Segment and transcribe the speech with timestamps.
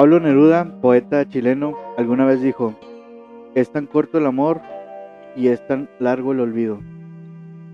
[0.00, 2.74] Pablo Neruda, poeta chileno, alguna vez dijo,
[3.54, 4.62] es tan corto el amor
[5.36, 6.80] y es tan largo el olvido.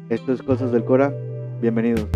[0.08, 1.14] Esto es Cosas del Cora,
[1.60, 2.08] bienvenidos.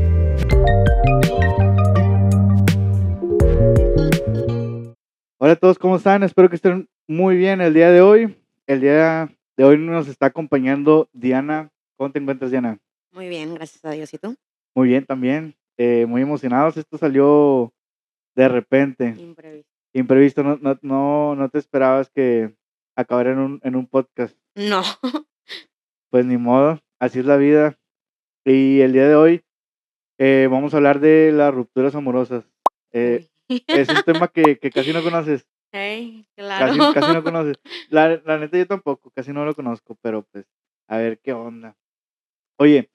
[5.38, 6.24] Hola a todos, ¿cómo están?
[6.24, 8.36] Espero que estén muy bien el día de hoy.
[8.66, 11.70] El día de hoy nos está acompañando Diana.
[11.96, 12.80] ¿Cómo te encuentras, Diana?
[13.12, 14.12] Muy bien, gracias a Dios.
[14.12, 14.34] ¿Y tú?
[14.74, 15.54] Muy bien también.
[15.76, 16.76] Eh, muy emocionados.
[16.76, 17.72] Esto salió
[18.34, 19.14] de repente.
[19.16, 19.69] Imprevisto.
[19.92, 20.42] Imprevisto.
[20.42, 22.54] No, no, no, no te esperabas que
[22.96, 24.36] acabara en un, en un podcast.
[24.54, 24.82] No.
[26.10, 26.80] Pues ni modo.
[26.98, 27.78] Así es la vida.
[28.44, 29.44] Y el día de hoy
[30.18, 32.44] eh, vamos a hablar de las rupturas amorosas.
[32.92, 35.46] Eh, es un tema que, que casi no conoces.
[35.72, 36.66] Ey, claro.
[36.66, 37.56] Casi, casi no conoces.
[37.90, 40.46] La, la neta yo tampoco, casi no lo conozco, pero pues
[40.88, 41.76] a ver qué onda.
[42.58, 42.90] Oye,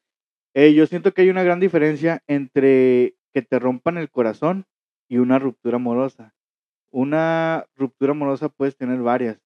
[0.53, 4.65] eh, yo siento que hay una gran diferencia entre que te rompan el corazón
[5.09, 6.33] y una ruptura amorosa.
[6.95, 9.41] Una ruptura amorosa puedes tener varias,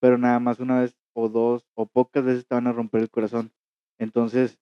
[0.00, 3.10] pero nada más una vez o dos o pocas veces te van a romper el
[3.10, 3.52] corazón.
[3.98, 4.58] Entonces,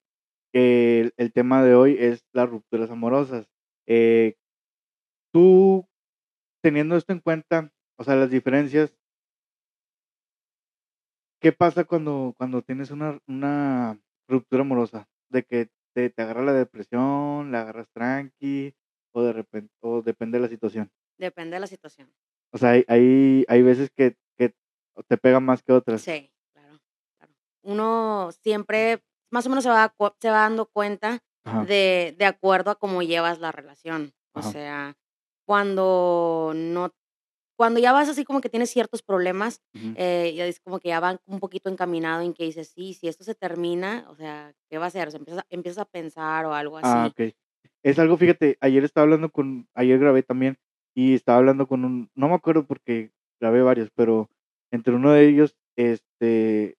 [0.53, 3.47] el, el tema de hoy es las rupturas amorosas.
[3.87, 4.35] Eh,
[5.31, 5.87] tú,
[6.61, 8.97] teniendo esto en cuenta, o sea, las diferencias,
[11.41, 15.07] ¿qué pasa cuando, cuando tienes una, una ruptura amorosa?
[15.29, 18.75] De que te, te agarra la depresión, la agarras tranqui,
[19.13, 20.91] o de repente, o depende de la situación.
[21.17, 22.11] Depende de la situación.
[22.51, 24.53] O sea, hay, hay, hay veces que, que
[25.07, 26.01] te pega más que otras.
[26.01, 26.79] Sí, claro,
[27.17, 27.33] claro.
[27.63, 31.19] Uno siempre, más o menos se va, se va dando cuenta
[31.67, 34.13] de, de acuerdo a cómo llevas la relación.
[34.33, 34.51] O Ajá.
[34.51, 34.97] sea,
[35.45, 36.91] cuando no,
[37.57, 39.61] cuando ya vas así como que tienes ciertos problemas,
[39.95, 43.07] eh, ya es como que ya van un poquito encaminado en que dices, sí, si
[43.07, 45.07] esto se termina, o sea, ¿qué va a hacer?
[45.07, 47.11] O sea, empiezas, a- empiezas a pensar o algo Ah, así.
[47.23, 47.33] ok.
[47.83, 50.57] Es algo, fíjate, ayer estaba hablando con, ayer grabé también,
[50.95, 54.29] y estaba hablando con un, no me acuerdo porque grabé varios, pero
[54.71, 56.77] entre uno de ellos, este,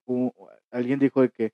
[0.72, 1.52] alguien dijo de que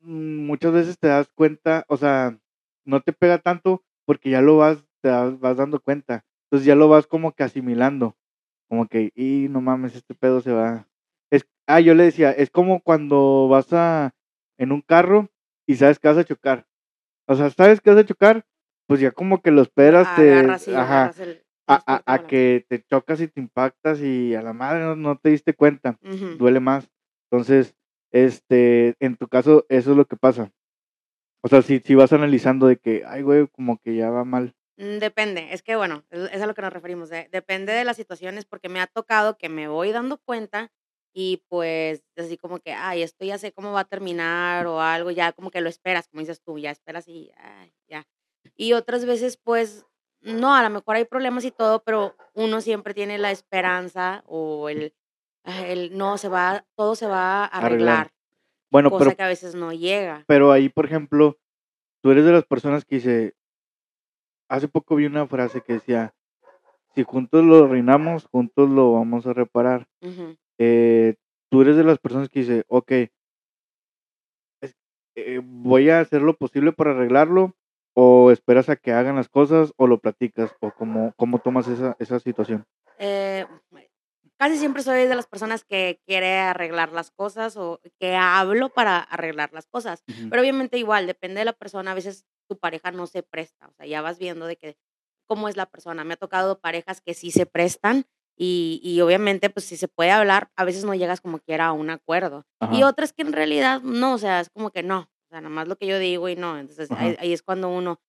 [0.00, 2.38] mm, muchas veces te das cuenta, o sea,
[2.84, 6.24] no te pega tanto porque ya lo vas, te vas dando cuenta.
[6.46, 8.16] Entonces ya lo vas como que asimilando,
[8.68, 10.88] como que, y no mames, este pedo se va.
[11.30, 14.14] Es, ah, yo le decía, es como cuando vas a,
[14.58, 15.30] en un carro
[15.66, 16.66] y sabes que vas a chocar.
[17.28, 18.46] O sea, sabes que vas a chocar,
[18.86, 22.82] pues ya como que lo esperas, te, Agarras ajá, el a, a, a que te
[22.82, 25.98] chocas y te impactas y a la madre no, no te diste cuenta
[26.38, 26.88] duele más.
[27.30, 27.74] Entonces,
[28.12, 30.52] este, en tu caso, eso es lo que pasa.
[31.42, 34.54] O sea, si, si vas analizando de que, ay, güey, como que ya va mal.
[34.78, 37.08] Mm, Depende, es que bueno, es es a lo que nos referimos.
[37.08, 40.72] de- depende de las situaciones porque me ha tocado que me voy dando cuenta
[41.14, 45.10] y pues así como que, ay, esto ya sé cómo va a terminar o algo,
[45.12, 48.04] ya como que lo esperas, como dices tú, ya esperas y ay, ya.
[48.56, 49.84] Y otras veces pues
[50.20, 54.68] no, a lo mejor hay problemas y todo, pero uno siempre tiene la esperanza o
[54.68, 54.94] el,
[55.44, 57.62] el no, se va, todo se va a Arreglar.
[57.68, 58.12] arreglar,
[58.70, 60.24] Bueno, cosa pero, que a veces no llega.
[60.26, 61.38] pero ahí, por ejemplo,
[62.02, 63.34] tú eres de las personas que dice,
[64.48, 66.14] hace poco vi una frase que decía,
[66.94, 69.88] si juntos lo arruinamos, juntos lo vamos a reparar.
[70.58, 71.16] Eh,
[71.50, 72.92] tú eres de las personas que dice, ok,
[75.16, 77.54] eh, voy a hacer lo posible para arreglarlo,
[77.94, 81.96] o esperas a que hagan las cosas, o lo platicas, o cómo, cómo tomas esa,
[81.98, 82.66] esa situación.
[82.98, 83.46] Eh,
[84.36, 88.98] casi siempre soy de las personas que quiere arreglar las cosas o que hablo para
[88.98, 90.02] arreglar las cosas.
[90.28, 93.72] Pero obviamente igual, depende de la persona, a veces tu pareja no se presta, o
[93.72, 94.76] sea, ya vas viendo de que
[95.26, 96.04] cómo es la persona.
[96.04, 98.04] Me ha tocado parejas que sí se prestan
[98.36, 101.72] y, y obviamente pues si se puede hablar, a veces no llegas como quiera a
[101.72, 102.44] un acuerdo.
[102.72, 105.68] Y otras que en realidad no, o sea, es como que no, sea, nada más
[105.68, 106.58] lo que yo digo y no.
[106.58, 108.00] Entonces ahí, ahí es cuando uno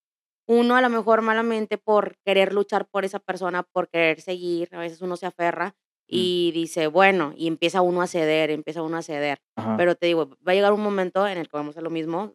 [0.47, 4.79] uno a lo mejor malamente por querer luchar por esa persona, por querer seguir, a
[4.79, 5.71] veces uno se aferra mm,
[6.07, 9.39] y dice, bueno, y empieza uno a ceder, empieza uno a ceder.
[9.55, 9.75] ajá.
[9.77, 12.33] Pero te digo, va a llegar un momento en el que vamos a lo mismo,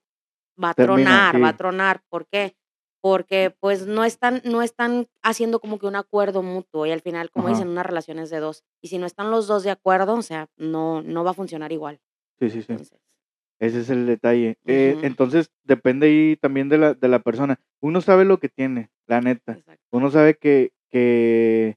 [0.63, 1.57] va a Termina, tronar, va a sí.
[1.59, 2.03] tronar.
[2.09, 2.57] ¿Por qué?
[3.01, 7.31] Porque pues no están, no están haciendo como que un acuerdo mutuo y al final,
[7.31, 8.65] como dicen, Ajá, una relación es de dos.
[8.83, 11.73] Y si no están los dos de acuerdo, o sea, no, no va a funcionar
[11.73, 12.01] igual.
[12.41, 12.67] sí, sí, sí.
[12.73, 12.99] Entonces,
[13.61, 14.57] Ese es el detalle.
[14.67, 17.61] Eh, entonces, depende ahí también de la, de la persona.
[17.81, 19.53] Uno sabe lo que tiene, la neta.
[19.53, 19.85] exacto.
[19.93, 21.77] Uno sabe que, que,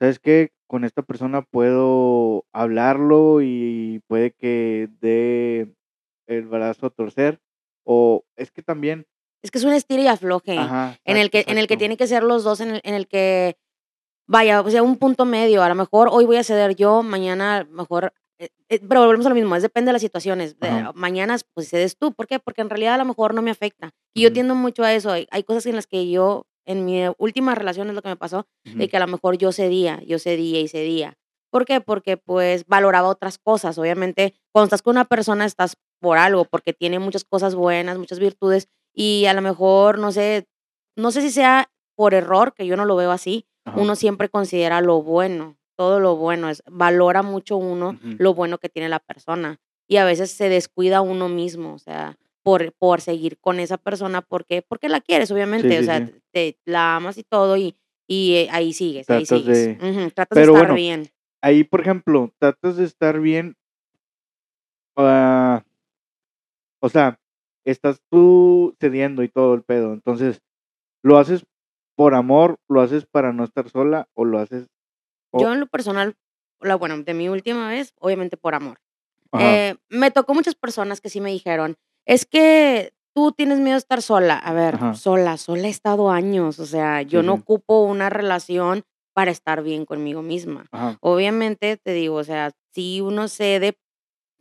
[0.00, 0.50] ¿sabes qué?
[0.66, 5.72] Con esta persona puedo hablarlo y puede que dé
[6.26, 7.38] el brazo a torcer.
[7.84, 9.06] O es que también,
[9.44, 10.58] Es que es un estira y afloje.
[10.58, 11.78] ajá, en el exacto, que en el que exacto.
[11.78, 13.56] tiene que ser los dos, en el en el que
[14.26, 15.62] vaya, o sea, un punto medio.
[15.62, 18.12] A lo mejor hoy voy a ceder yo, mañana mejor
[18.88, 20.58] pero volvemos a lo mismo, es depende de las situaciones.
[20.58, 22.38] De mañana, pues, cedes tú, ¿por qué?
[22.38, 23.92] Porque en realidad a lo mejor no me afecta.
[24.14, 25.10] Y yo tiendo mucho a eso.
[25.10, 28.16] Hay hay cosas en las que yo en mi última relación es lo que me
[28.16, 31.16] pasó, de que a lo mejor yo cedía, yo cedía y cedía.
[31.50, 31.80] ¿Por qué?
[31.80, 33.78] Porque, pues, valoraba otras cosas.
[33.78, 38.18] Obviamente, cuando estás con una persona, estás por algo, porque tiene muchas cosas buenas, muchas
[38.18, 40.46] virtudes, y a lo mejor, no sé
[40.96, 43.78] no sé si sea por error, que yo no lo veo así, Ajá.
[43.80, 48.68] uno siempre considera lo bueno, todo lo bueno, es valora mucho uno lo bueno que
[48.68, 49.58] tiene la persona,
[49.88, 54.22] y a veces se descuida uno mismo, o sea, por por seguir con esa persona,
[54.22, 54.62] ¿por qué?
[54.62, 56.14] Porque la quieres, Sí, obviamente, o sí, sea, sí.
[56.32, 57.76] te la amas y todo, y
[58.08, 59.78] y, eh, ahí sigues, ahí sigues.
[59.78, 61.08] de tratas de estar bueno, bien.
[61.42, 63.54] ahí, por ejemplo, tratas de estar bien
[64.96, 65.62] ah
[66.82, 67.18] o sea,
[67.64, 69.92] estás tú cediendo y todo el pedo.
[69.92, 70.40] Entonces,
[71.02, 71.44] ¿lo haces
[71.96, 74.68] por amor, lo haces para no estar sola o lo haces
[75.32, 76.16] Yo en lo personal,
[76.60, 78.78] la bueno, de mi última vez, obviamente por amor.
[79.38, 81.76] Eh, me tocó muchas personas que sí me dijeron:
[82.06, 84.38] "Es que tú tienes miedo de estar sola".
[84.38, 84.94] A ver, Ajá.
[84.94, 87.42] sola, sola he estado años, o sea, yo Sí, no sí.
[87.42, 88.84] ocupo una relación
[89.14, 90.66] para estar bien conmigo misma.
[90.72, 90.98] Ajá.
[91.00, 93.78] Obviamente, te digo, o sea, si uno cede,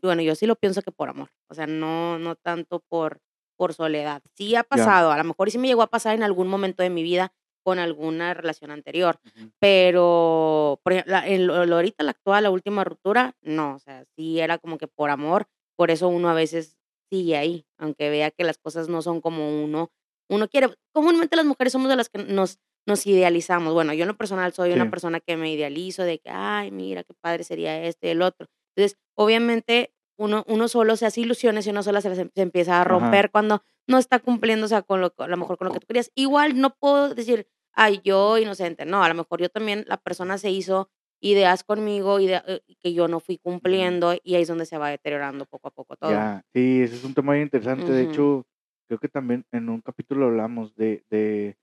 [0.02, 3.20] bueno, yo sí lo pienso que por amor, o sea, no no tanto por
[3.58, 4.22] por soledad.
[4.36, 6.90] Sí ha pasado, a lo mejor sí me llegó a pasar en algún momento de
[6.92, 7.34] mi vida
[7.66, 9.52] con alguna relación anterior, Ujú.
[9.60, 11.28] pero, por ejem la
[11.66, 15.10] lo ahorita, la actual, la última ruptura, no, o sea, sí era como que por
[15.12, 15.48] amor,
[15.78, 16.78] por eso uno a veces
[17.12, 19.92] sigue ahí, aunque vea que las cosas no son como uno
[20.30, 20.70] uno quiere.
[20.94, 23.74] Comúnmente las mujeres somos de las que nos nos idealizamos.
[23.74, 24.92] Bueno, yo en lo personal soy una Sí.
[24.92, 28.48] persona que me idealizo de que: "Ay, mira qué padre sería esto y el otro".
[28.76, 32.78] Entonces, obviamente, uno uno solo se hace ilusiones y uno sola se las se empieza
[32.82, 32.90] a Ajá.
[32.90, 35.80] romper cuando no está cumpliendo, o sea, con lo a lo mejor con lo que
[35.82, 36.12] tú querías.
[36.16, 38.86] Igual no puedo decir: "Ay, yo inocente".
[38.86, 40.90] No, a lo mejor yo también la persona se hizo
[41.22, 44.90] ideas conmigo, idea eh, que yo no fui cumpliendo, y ahí es donde se va
[44.90, 46.12] deteriorando poco a poco todo.
[46.12, 46.44] Ya.
[46.54, 47.92] Sí, ese es un tema bien interesante.
[47.92, 48.46] De hecho,
[48.88, 51.58] creo que también en un capítulo hablamos de de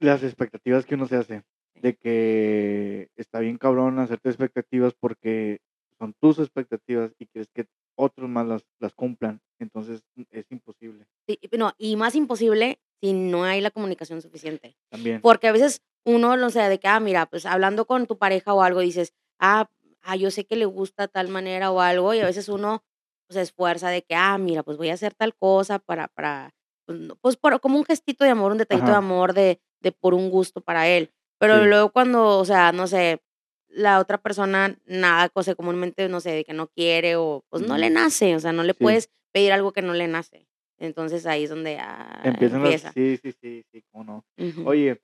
[0.00, 1.42] las expectativas que uno se hace,
[1.74, 5.60] de que está bien cabrón hacerte expectativas porque
[5.98, 7.66] son tus expectativas y quieres que
[7.96, 9.40] otros más las las cumplan.
[9.58, 11.06] Entonces, es imposible.
[11.26, 14.76] Sí, no, y más imposible si no hay la comunicación suficiente.
[14.92, 15.20] También.
[15.22, 18.54] Porque a veces uno, no sé, de que, ah, mira, pues hablando con tu pareja
[18.54, 19.68] o algo, dices: "Ah
[20.02, 22.84] ah, yo sé que le gusta tal manera o algo", y a veces uno
[23.30, 26.54] se esfuerza de que: "Ah, mira, pues voy a hacer tal cosa para para,
[26.86, 29.92] pues no", pues por como un gestito de amor, un detallito de amor de de
[29.92, 31.10] por un gusto para él.
[31.38, 31.68] Pero Sí.
[31.68, 33.20] luego cuando, o sea, no sé,
[33.68, 37.62] la otra persona nada, o sea, comúnmente, no sé, de que no quiere o, pues,
[37.62, 38.78] no le nace, o sea, no le Sí.
[38.82, 40.46] puedes pedir algo que no le nace.
[40.78, 42.92] Entonces, ahí es donde, ah, Empiezan las empieza.
[42.94, 44.26] sí, sí, sí, sí, cómo no.
[44.62, 45.00] Oye,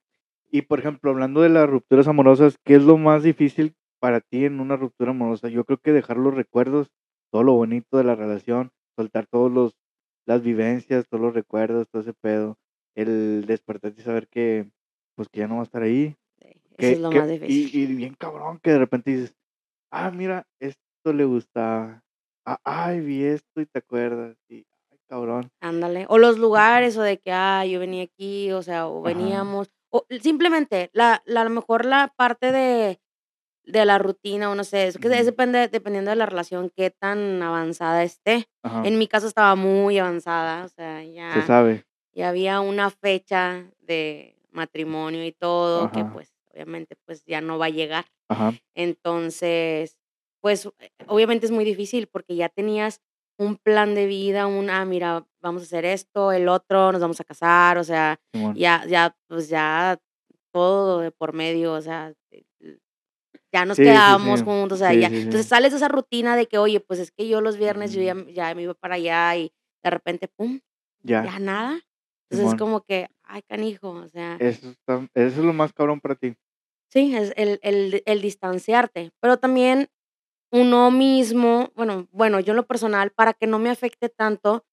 [0.51, 4.45] y por ejemplo, hablando de las rupturas amorosas, ¿qué es lo más difícil para ti
[4.45, 5.47] en una ruptura amorosa?
[5.49, 6.91] Yo creo que dejar los recuerdos,
[7.31, 9.75] todo lo bonito de la relación, soltar todos los
[10.25, 12.57] las vivencias, todos los recuerdos, todo ese pedo,
[12.95, 14.71] el despertarte y saber que,
[15.15, 16.15] pues, que ya no va a estar ahí.
[16.37, 17.71] Sí, eso es lo que más difícil.
[17.71, 19.35] y bien cabrón que de repente dices:
[19.91, 22.03] "Ah, mira, esto le gustaba.
[22.45, 24.65] Ah, ay, vi esto", y te acuerdas, y,
[25.07, 25.51] cabrón.
[25.61, 26.05] Ándale.
[26.09, 29.07] O los lugares, o de que: "Ay, yo venía aquí", o sea, o Ajá.
[29.07, 32.99] veníamos, o simplemente la la a lo mejor la parte de
[33.65, 36.89] de la rutina, o no sé, es que es depende dependiendo de la relación, qué
[36.91, 38.47] tan avanzada esté.
[38.63, 38.83] Ajá.
[38.85, 41.83] En mi caso estaba muy avanzada, o sea, Se ya sabe.
[42.13, 47.67] ya había una fecha de matrimonio y todo que, pues, obviamente, pues, ya no va
[47.67, 48.05] a llegar.
[48.29, 48.53] Ajá.
[48.75, 49.97] Entonces,
[50.41, 50.69] pues,
[51.07, 53.01] obviamente es muy difícil porque ya tenías
[53.39, 57.19] un plan de vida, un: "Ah, mira, vamos a hacer esto, el otro, nos vamos
[57.21, 58.55] a casar", o sea, Simón.
[58.57, 59.99] ya ya, pues, ya
[60.53, 62.45] todo de por medio, o sea, eh,
[63.53, 63.89] ya nos Sí, sí, sí.
[63.89, 65.49] quedábamos juntos, o sea, Sí, ya sí, entonces sí.
[65.49, 68.15] sales de esa rutina de que: "Oye, pues, es que yo los viernes yo ya
[68.15, 68.29] Ujú.
[68.31, 70.61] ya me iba para allá", y de repente, pum,
[71.03, 71.23] Ya.
[71.23, 71.81] ya nada.
[72.31, 72.57] Entonces, es Simón.
[72.57, 76.35] como que: "Ay, canijo", o sea Eso está eso es lo más cabrón para ti.
[76.91, 79.89] Sí, es el el el distanciarte, pero también
[80.53, 84.65] uno mismo, bueno bueno, yo en lo personal, para que no me afecte tanto,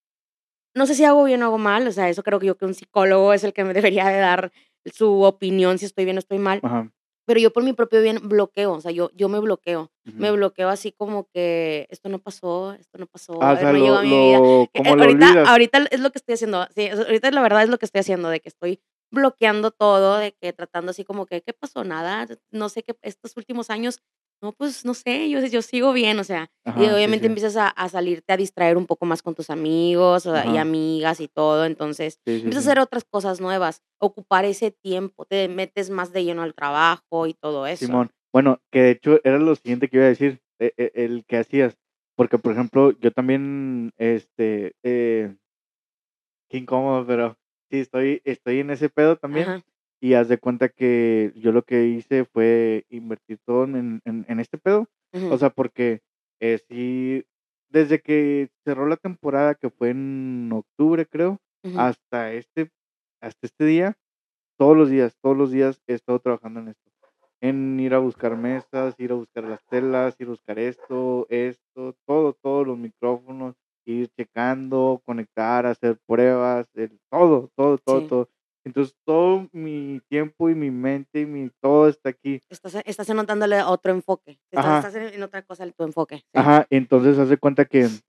[0.75, 2.65] no sé si hago bien o hago mal, o sea, eso creo que yo que
[2.65, 4.51] un psicólogo es el que me debería de dar
[4.85, 6.91] su opinión si estoy bien o estoy mal, Ajá.
[7.27, 10.37] pero yo por mi propio bien bloqueo, o sea, yo yo me bloqueo, me Ujú.
[10.37, 13.71] bloqueo así como que esto no pasó, esto no pasó, Ah, a o ver, sea,
[13.73, 14.37] no llegó lo a mi vida.
[14.39, 15.49] lo Eh eh, lo ahorita olvidas.
[15.49, 17.99] ahorita es lo que estoy haciendo, sí, o ahorita la verdad es lo que estoy
[18.01, 21.83] haciendo, de que estoy bloqueando todo, de que tratando así como que: "¿Qué pasó?
[21.83, 24.01] Nada, no sé qué estos últimos años,
[24.41, 27.31] no, pues, no sé, yo yo sigo bien", o sea, y Ajá, obviamente sí.
[27.31, 31.19] empiezas a a salirte a distraer un poco más con tus amigos, o y amigas
[31.21, 35.89] y todo, entonces, Sí, empiezas a hacer otras cosas nuevas, ocupar ese tiempo, te metes
[35.89, 37.85] más de lleno al trabajo y todo eso.
[37.87, 38.11] Simón.
[38.33, 41.37] Bueno, que de hecho era lo siguiente que iba a decir, e e el qué
[41.37, 41.77] hacías,
[42.15, 45.35] porque, por ejemplo, yo también, este, eh
[46.51, 47.37] qué incómodo, pero
[47.69, 49.47] sí, estoy, estoy en ese pedo también.
[49.47, 49.63] Ajá.
[50.01, 54.39] Y haz de cuenta que yo lo que hice fue invertir todo en, en, en
[54.39, 54.87] este pedo.
[55.29, 56.01] O sea, porque
[56.41, 57.23] eh, sí,
[57.69, 61.39] desde que cerró la temporada, que fue en octubre, creo,
[61.75, 62.71] hasta este,
[63.21, 63.95] hasta este día,
[64.57, 66.91] todos los días, todos los días he estado trabajando en esto.
[67.41, 71.95] En ir a buscar mesas, ir a buscar las telas, ir a buscar esto, esto,
[72.05, 73.55] todo, todos los micrófonos,
[73.85, 78.07] ir checando, conectar, hacer pruebas, el- todo, todo, todo, Sí.
[78.07, 78.29] todo.
[78.63, 82.41] Entonces, todo mi tiempo y mi mente y mi todo está aquí.
[82.49, 84.39] Estás, estás anotándole otro enfoque.
[84.51, 86.17] Estás, estás en, otra cosa tu enfoque.
[86.17, 86.23] sí.
[86.33, 88.01] Ajá, entonces hace cuenta que eso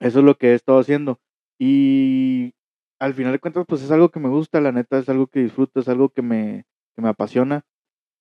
[0.00, 1.20] es lo que he estado haciendo.
[1.58, 2.54] Y
[3.00, 5.40] al final de cuentas, pues es algo que me gusta, la neta, es algo que
[5.40, 7.64] disfruto, es algo que me, que me apasiona.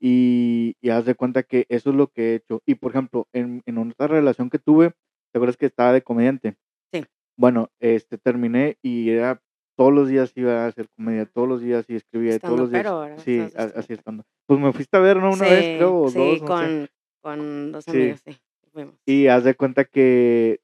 [0.02, 2.62] Y, y haz de cuenta que eso es lo que he hecho.
[2.66, 4.92] Y por ejemplo, en, en otra relación que tuve,
[5.32, 6.58] ¿te acuerdas que estaba de comediante?
[6.92, 7.06] Sí.
[7.38, 9.42] Bueno, este terminé y era
[9.80, 12.70] todos los días iba a hacer comedia, todos los días y escuría, y todos los
[12.70, 12.84] días.
[12.84, 13.18] ¿verdad?
[13.20, 14.26] Sí, a- así estando.
[14.46, 15.28] Pues me fuiste a ver, ¿no?
[15.32, 16.90] Una sí, vez, creo, o sí, dos, no sé.
[17.22, 18.38] con, dos amigos, sí.
[18.74, 18.96] fuimos.
[19.06, 20.60] Y haz de cuenta que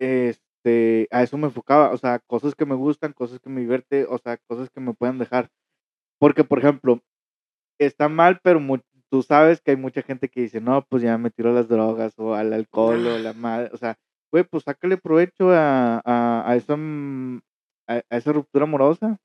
[0.00, 4.06] este, a eso me enfocaba, o sea, cosas que me gustan, cosas que me divierte,
[4.06, 5.50] o sea, cosas que me puedan dejar.
[6.18, 7.00] Porque, por ejemplo,
[7.78, 11.16] está mal, pero mu- tú sabes que hay mucha gente que dice, no, pues ya
[11.16, 13.96] me tiro a las drogas o al alcohol o la madre, o sea,
[14.32, 17.40] güey, pues sácale provecho a, a, a esa, mm,
[17.88, 19.18] a, a esa ruptura amorosa,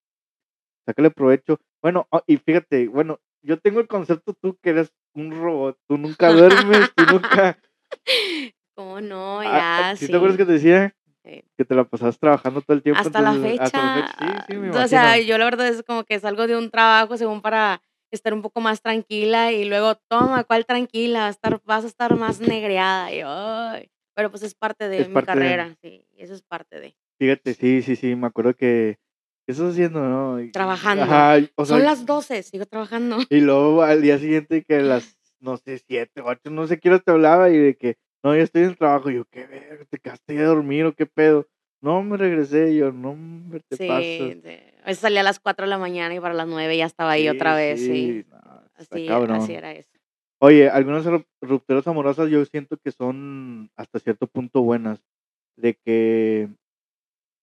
[0.86, 1.60] sácale provecho.
[1.82, 5.98] Bueno, oh, y fíjate, bueno, yo tengo el concepto tú que eres un robot, tú
[5.98, 7.58] nunca duermes, tú nunca...
[8.76, 9.40] ¿Cómo no?
[9.42, 10.12] Ah, Ya, ah, ¿sí sí.
[10.12, 11.42] te acuerdas que te decía Sí.
[11.58, 13.00] que te la pasabas trabajando todo el tiempo?
[13.00, 13.64] Hasta la entonces, fecha.
[13.64, 14.18] Hasta la fecha,
[14.48, 17.16] sí, sí, me O sea, yo la verdad es como que salgo de un trabajo
[17.16, 21.20] según para estar un poco más tranquila y luego, toma, ¿cuál tranquila?
[21.22, 23.14] Vas a estar, vas a estar más negreada.
[23.14, 23.90] Y, "Ay".
[24.16, 26.96] Pero pues es parte de Es mi parte de- carrera, sí, eso es parte de.
[27.24, 28.98] Fíjate, sí, sí, sí, me acuerdo que...
[29.46, 30.38] ¿Qué estás haciendo, no?
[30.52, 31.04] Trabajando.
[31.06, 33.18] Ajá, o sea, Son las 12, sigo trabajando.
[33.30, 36.90] Y luego al día siguiente que a las, no sé, siete, ocho, no sé qué
[36.90, 39.10] hora te hablaba y de que, no, ya estoy en el trabajo.
[39.10, 41.48] Y yo, qué verga, te quedaste a dormir o qué pedo.
[41.82, 42.72] No, me regresé.
[42.74, 44.42] Y yo, no, hombre, te Sí, pasas.
[44.44, 46.86] de- a veces salía a las 4 de la mañana y para las 9 ya
[46.88, 48.26] estaba ahí otra vez, sí.
[48.30, 48.38] no,
[48.78, 49.38] está Así, cabrón.
[49.38, 49.98] así era eso.
[50.42, 55.02] Oye, algunas ru- rupturas amorosas yo siento que son hasta cierto punto buenas.
[55.56, 56.50] De que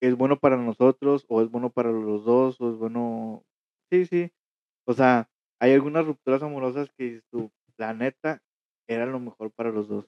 [0.01, 3.45] es bueno para nosotros, o es bueno para los dos, o es bueno.
[3.91, 4.33] Sí, sí.
[4.87, 5.29] O sea,
[5.61, 8.43] hay algunas rupturas amorosas que dices tú, la neta,
[8.89, 10.07] era lo mejor para los dos.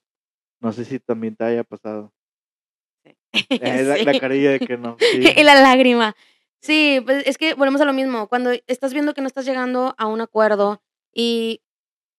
[0.60, 2.12] No sé si también te haya pasado.
[3.04, 3.16] Sí.
[3.60, 4.96] Eh, la, carilla de que no.
[5.00, 5.24] Sí.
[5.36, 6.14] y la lágrima.
[6.60, 8.28] Sí, pues es que volvemos a lo mismo.
[8.28, 10.82] Cuando estás viendo que no estás llegando a un acuerdo
[11.12, 11.60] y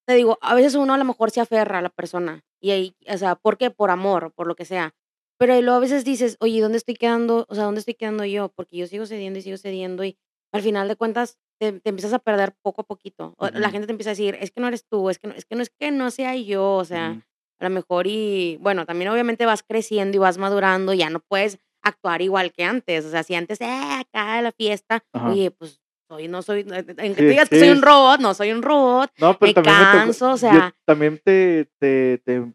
[0.05, 2.95] te digo, a veces uno a lo mejor se aferra a la persona y ahí,
[3.07, 3.69] o sea, ¿por qué?
[3.71, 4.93] Por amor, por lo que sea.
[5.43, 7.45] Pero luego a veces dices, oye, ¿dónde estoy quedando?
[7.49, 8.47] O sea, ¿dónde estoy quedando yo?
[8.47, 10.17] Porque yo sigo cediendo y sigo cediendo y
[10.53, 13.33] al final de cuentas te, te empiezas a perder poco a poquito.
[13.37, 13.71] O La Ujú.
[13.71, 15.55] gente te empieza a decir, es que no eres tú, es que no, es que
[15.57, 17.21] no es que no sea yo, o sea, Ujú.
[17.59, 21.59] a lo mejor y bueno, también obviamente vas creciendo y vas madurando, ya no puedes
[21.81, 23.65] actuar igual que antes, o sea, si antes, eh,
[23.99, 25.29] acá la fiesta, Ajá.
[25.29, 28.21] oye, pues soy, no soy, en que Sí, te digas que sí, soy un robot,
[28.21, 31.69] no soy un robot, No, pero me también me canso, o yo sea, también te,
[31.79, 32.53] te, te, te-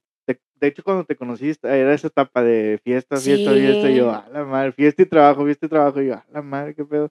[0.61, 4.15] de hecho cuando te conociste era esa etapa de fiesta, fiesta, fiesta, y yo, Sí.
[4.15, 6.85] a la madre, fiesta y trabajo, fiesta y trabajo, y yo, a la madre, qué
[6.85, 7.11] pedo,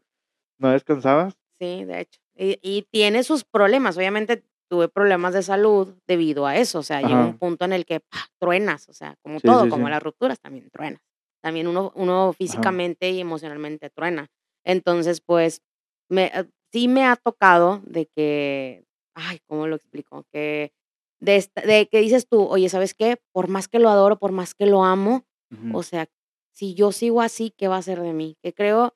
[0.60, 1.38] ¿no descansabas?
[1.60, 6.58] sí, de hecho, y, y tiene sus problemas, obviamente tuve problemas de salud debido a
[6.58, 7.38] eso, o sea, llega un Ajá.
[7.40, 8.28] punto en el que ¡pah!
[8.40, 9.92] truenas, o sea, como Sí, todo, sí, como sí.
[9.92, 11.02] las rupturas también truenas,
[11.42, 14.28] también uno, uno físicamente y emocionalmente truena,
[14.66, 15.62] entonces, pues,
[16.10, 18.84] me, eh, sí me ha tocado de que,
[19.16, 20.26] ay, ¿cómo lo explico?
[20.32, 20.74] Que
[21.20, 23.18] de, esta- de que dices tú, oye, ¿sabes qué?
[23.34, 25.26] Por más que lo adoro, por más que lo amo,
[25.74, 26.08] o sea,
[26.54, 28.38] si yo sigo así, ¿qué va a ser de mí?
[28.44, 28.96] Que creo,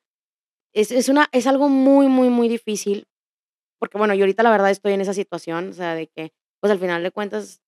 [0.73, 3.07] es, es, una, es algo muy, muy, muy difícil,
[3.79, 6.71] porque bueno, yo ahorita la verdad estoy en esa situación, o sea, de que, pues
[6.71, 7.61] al final de cuentas,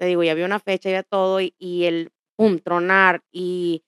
[0.00, 3.84] te digo, ya había una fecha, ya todo, y, y el, pum, tronar, y,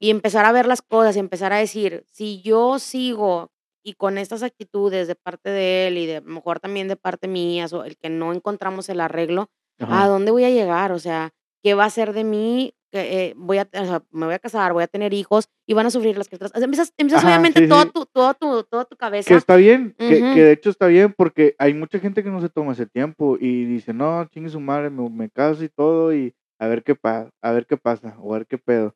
[0.00, 4.18] y empezar a ver las cosas, y empezar a decir, si yo sigo y con
[4.18, 7.84] estas actitudes de parte de él y de a mejor también de parte mía, o
[7.84, 10.06] el que no encontramos el arreglo, ¿a Ajá.
[10.08, 10.92] dónde voy a llegar?
[10.92, 11.30] O sea,
[11.62, 12.74] ¿qué va a ser de mí?
[12.92, 15.74] Que, eh, voy a, o sea, me voy a casar, voy a tener hijos y
[15.74, 16.52] van a sufrir las criaturas.
[16.60, 17.90] Empiezas, empiezas Ajá, obviamente sí, todo sí.
[17.94, 19.36] tu, todo tu, toda tu Que cabeza.
[19.36, 20.34] está bien, que, Ujú.
[20.34, 23.38] que de hecho está bien, porque hay mucha gente que no se toma ese tiempo
[23.40, 26.96] y dice, no, chingue su madre, me, me caso y todo, y a ver qué
[26.96, 28.94] pasa, a ver qué pasa, o a ver qué pedo.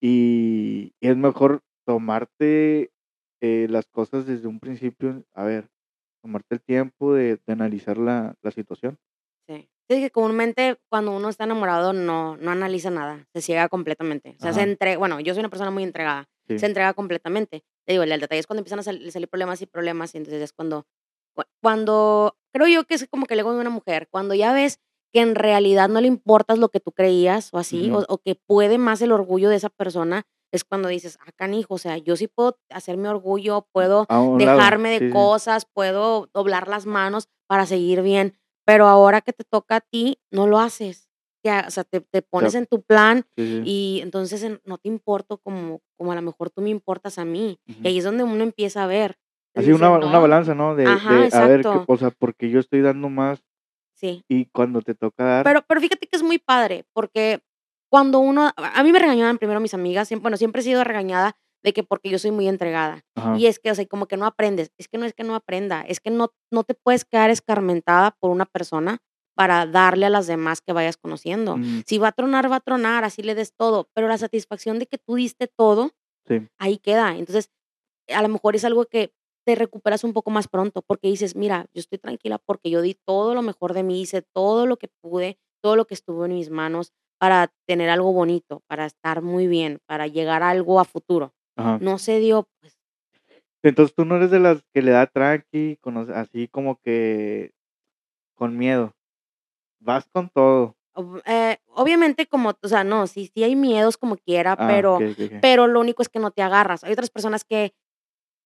[0.00, 2.90] Y es mejor tomarte
[3.46, 5.68] eh, las cosas desde un principio, a ver,
[6.22, 8.96] tomarte el tiempo de, de analizar la, la situación.
[9.46, 9.68] Sí.
[9.90, 14.30] Sí, que comúnmente cuando uno está enamorado no, no analiza nada, se ciega completamente.
[14.38, 14.70] O sea, se Ajá.
[14.70, 16.58] entre, bueno, yo soy una persona muy entregada, Sí.
[16.58, 17.62] se entrega completamente.
[17.86, 20.42] te digo, el detalle es cuando empiezan a sal salir problemas y problemas, y entonces
[20.42, 20.86] es cuando
[21.34, 24.54] cua cuando creo yo que es como que el ego de una mujer, cuando ya
[24.54, 24.78] ves
[25.12, 28.78] que en realidad no le importas lo que tú creías o así, o que puede
[28.78, 30.24] más el orgullo de esa persona,
[30.56, 34.44] es cuando dices: "Ah, canijo, o sea, yo sí puedo hacer mi orgullo, puedo un
[34.44, 35.12] lado, dejarme de sí, sí.
[35.12, 40.18] cosas, puedo doblar las manos para seguir bien, pero ahora que te toca a ti,
[40.30, 41.08] no lo haces".
[41.46, 43.26] O sea, te te pones en tu plan
[43.66, 47.24] y entonces, en no te importo como como a lo mejor tú me importas a
[47.26, 49.18] mí, y ahí es donde uno empieza a ver,
[49.54, 50.22] Así una dice: una "No".
[50.22, 50.74] balanza, ¿no?
[50.74, 53.44] De Ajá, de a ver qué o sea, porque yo estoy dando más
[53.94, 54.24] Sí.
[54.28, 57.42] y cuando te toca dar Pero pero fíjate que es muy padre, porque
[57.94, 61.36] cuando uno a mí me regañaban primero mis amigas, siem bueno, siempre he sido regañada
[61.62, 63.36] de que porque yo soy muy entregada, Ajá.
[63.38, 65.36] y es que, o sea, como que no aprendes, es que no es que no
[65.36, 68.98] aprenda, es que no no te puedes quedar escarmentada por una persona
[69.36, 71.56] para darle a las demás que vayas conociendo.
[71.56, 71.82] Mm.
[71.86, 74.86] Si va a tronar, va a tronar, así le des todo, pero la satisfacción de
[74.86, 75.92] que tú diste todo,
[76.26, 76.48] Sí.
[76.58, 77.16] ahí queda.
[77.16, 77.48] Entonces,
[78.08, 79.12] a lo mejor es algo que
[79.46, 82.94] te recuperas un poco más pronto, porque dices: "Mira, yo estoy tranquila porque yo di
[83.06, 86.34] todo lo mejor de mí, hice todo lo que pude, todo lo que estuvo en
[86.34, 90.84] mis manos para tener algo bonito, para estar muy bien, para llegar a algo a
[90.84, 91.32] futuro".
[91.56, 91.78] Ajá.
[91.80, 92.76] No se dio, pues
[93.62, 97.52] Entonces, tú no eres de las que le da tranqui, con así como que
[98.34, 98.92] con miedo.
[99.80, 100.76] Vas con todo.
[101.26, 104.98] eh, obviamente, como, o sea, no, sí sí hay miedos como quiera, Ah, pero
[105.40, 106.84] pero lo único es que no te agarras.
[106.84, 107.72] Hay otras personas que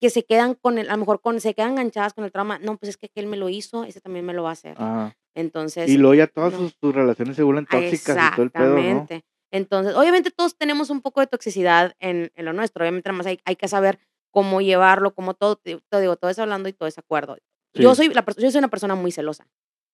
[0.01, 2.59] que se quedan con el a lo mejor con se quedan enganchadas con el trauma,
[2.59, 4.75] no, pues es que aquel me lo hizo, ese también me lo va a hacer.
[4.77, 5.15] Ajá.
[5.35, 6.59] Entonces Y luego ya todas no.
[6.59, 8.81] sus tus relaciones se vuelven tóxicas y todo el pedo, ¿no?
[8.81, 9.25] exactamente.
[9.51, 13.25] Entonces, obviamente, todos tenemos un poco de toxicidad en en lo nuestro, obviamente, nada más
[13.27, 13.99] hay hay que saber
[14.31, 17.37] cómo llevarlo, cómo todo, te te digo, todo es hablando y todo es acuerdo.
[17.75, 18.03] Yo Sí.
[18.07, 19.47] soy la yo soy una persona muy celosa,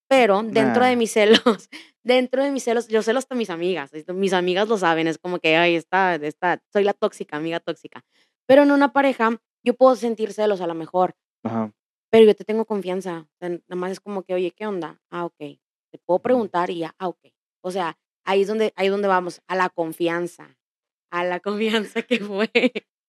[0.09, 0.97] pero dentro de Nah.
[0.97, 1.11] mis
[1.59, 1.69] celos
[2.05, 5.39] dentro de mis celos, yo celo hasta mis amigas, mis amigas lo saben, es como
[5.39, 8.03] que: "Ay, esta esta soy la tóxica, amiga tóxica".
[8.47, 11.71] Pero en una pareja, yo puedo sentir celos a lo mejor Ajá.
[12.11, 15.01] pero yo te tengo confianza, o sea, nada más es como que: "Oye, ¿qué onda?".
[15.11, 15.59] "Ah, okey".
[15.91, 17.33] Te puedo preguntar y ya, "Ah, okey".
[17.61, 20.55] O sea, ahí es donde ahí es donde vamos, a la confianza,
[21.11, 21.39] a la
[21.93, 22.49] confianza que fue.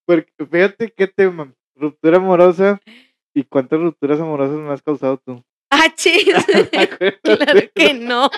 [0.05, 2.81] Porque fíjate qué tema, ruptura amorosa,
[3.33, 5.43] ¿y cuántas rupturas amorosas me has causado tú?
[5.69, 6.33] ¡Achis!
[7.23, 8.29] Claro que no.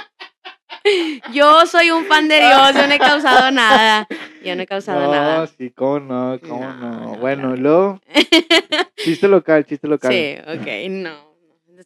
[1.33, 4.07] Yo soy un pan de Dios, yo no he causado nada,
[4.43, 5.47] yo no he causado No, nada.
[5.47, 6.99] sí, cómo no, cómo No, no.
[6.99, 7.99] no, Bueno, claro luego
[8.97, 10.11] chiste local, chiste local.
[10.11, 11.35] Sí, okey, no,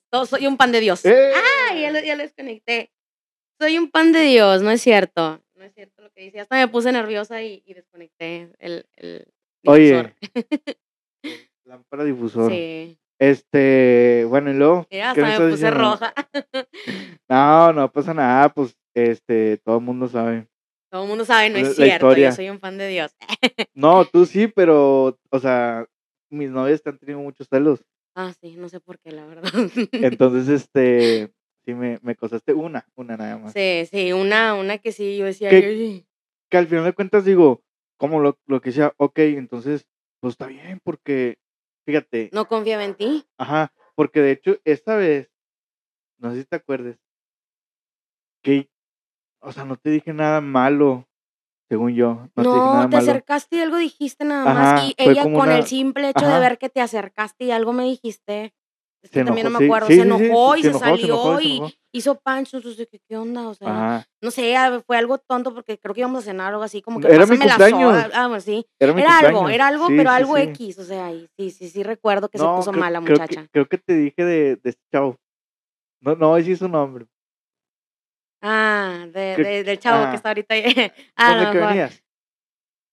[0.09, 1.05] todo soy un pan de Dios.
[1.05, 1.31] ¡Eh!
[1.69, 1.81] ¡Ay!
[1.81, 2.91] Ya lo ya lo desconecté.
[3.59, 6.55] Soy un pan de Dios, no es cierto, no es cierto lo que dice, hasta
[6.55, 9.25] me puse nerviosa y y desconecté el el
[9.63, 10.13] difusor.
[10.13, 10.15] Oye.
[11.65, 12.51] Lámpara difusor.
[12.51, 12.97] Sí.
[13.19, 14.85] Este, bueno, ¿y luego?
[14.91, 15.79] Mira, ¿Qué hasta me puse diciendo?
[15.79, 16.13] roja.
[17.29, 20.45] No, no pasa nada, pues, este, todo el mundo sabe.
[20.91, 23.15] Todo el mundo sabe, no es la cierto, yo soy un pan de Dios.
[23.73, 25.87] No, tú sí, pero, o sea,
[26.33, 27.85] mis novias te han tenido muchos celos.
[28.15, 29.51] Ah, sí, no sé por qué, la verdad.
[29.91, 31.33] Entonces, este,
[31.65, 33.53] sí me me causaste una, una nada más.
[33.53, 36.07] Sí, sí, una una que sí, yo decía: Que "Ay".
[36.49, 37.63] que al final de cuentas digo,
[37.97, 39.87] como lo lo que decía, okey, entonces,
[40.19, 41.37] pues está bien, porque
[41.85, 43.25] fíjate No confiaba en ti.
[43.37, 45.31] Ajá, porque de hecho, esta vez,
[46.19, 46.99] no sé si te acuerdes
[48.43, 48.69] que,
[49.41, 51.07] o sea, no te dije nada malo,
[51.73, 55.65] según yo, no te nada acercaste y algo dijiste nada más, y ella con el
[55.65, 58.53] simple hecho de ver que te acercaste y algo me dijiste,
[59.01, 61.05] es que también no me acuerdo, sí, se sí, enojó y se se enojó, se
[61.05, 63.47] enojó, salió se y hizo pancho, entonces, ¿qué onda?
[63.49, 64.07] O sea, Ajá.
[64.21, 64.55] no sé,
[64.86, 67.38] fue algo tonto porque creo que íbamos a cenar algo así, como que Era mi
[67.38, 68.12] pásame la cumpleaños.
[68.13, 69.55] ah, bueno, sí, Era mi era algo, cumpleaños.
[69.55, 72.69] era algo, pero algo equis, o sea, y sí, sí, sí recuerdo que se puso
[72.71, 73.47] creo mal la creo que muchacha.
[73.51, 75.17] creo que te dije de de este chavo.
[76.01, 77.07] No no a decir su nombre.
[78.45, 80.15] Ah, de de del chavo que ajá.
[80.17, 82.03] está ahorita ahí, ah, a ¿Con lo el que venías?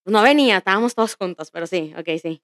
[0.07, 2.43] No venía, estábamos todos juntos, pero sí, okey, sí.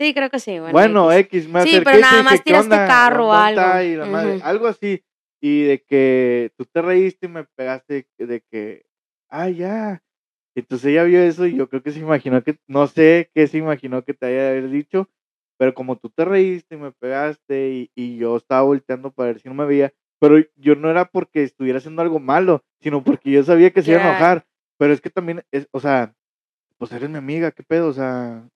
[0.00, 1.42] Sí, creo que sí, bueno, Bueno, equis.
[1.42, 2.86] equis, me Sí, pero nada más "¿Qué tiraste onda?
[2.88, 3.60] carro o ¿Dónde algo.
[3.60, 3.84] está?".
[3.84, 4.44] Y la madre, Ujú.
[4.44, 5.04] algo así.
[5.40, 8.86] Y de que tú te reíste y me pegaste de que:
[9.28, 10.02] "Ay, ya".
[10.56, 13.58] Entonces ella vio eso y yo creo que se imaginó que no sé qué se
[13.58, 15.08] imaginó que te haya haber dicho,
[15.58, 19.40] pero como tú te reíste y me pegaste y y yo estaba volteando para ver
[19.40, 23.30] si no me veía, pero yo no era porque estuviera haciendo algo malo, sino porque
[23.30, 24.46] yo sabía que se iba a enojar.
[24.78, 26.14] Pero es que también es, o sea,
[26.78, 27.88] pues eres mi amiga, ¿qué pedo?
[27.88, 28.48] O sea,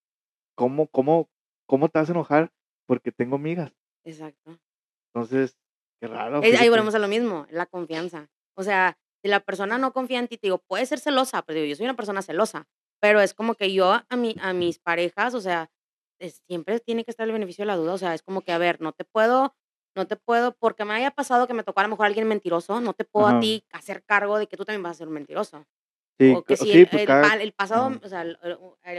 [0.54, 1.28] ¿cómo cómo
[1.66, 2.52] cómo te vas a enojar
[2.86, 3.72] porque tengo amigas?
[4.04, 4.58] Exacto.
[5.12, 5.58] Entonces,
[6.00, 8.28] qué raro, ahí volvemos a lo mismo, la confianza.
[8.54, 11.60] O sea, si la persona no confía en ti, te digo, puede ser celosa, pero
[11.60, 12.68] digo, yo soy una persona celosa,
[13.00, 15.70] pero es como que yo a mi a mis parejas, o sea,
[16.20, 18.52] es siempre tiene que estar el beneficio de la duda, o sea, es como que,
[18.52, 19.54] a ver, no te puedo
[19.94, 22.80] no te puedo porque me haya pasado que me tocó a lo mejor alguien mentiroso,
[22.80, 25.14] no te puedo a ti hacer cargo de que tú también vas a ser un
[25.14, 25.64] mentiroso.
[26.18, 27.22] Sí, O que si sí, el, pues el cada...
[27.28, 28.00] pa- el pasado, Ajá.
[28.04, 28.38] o sea, el-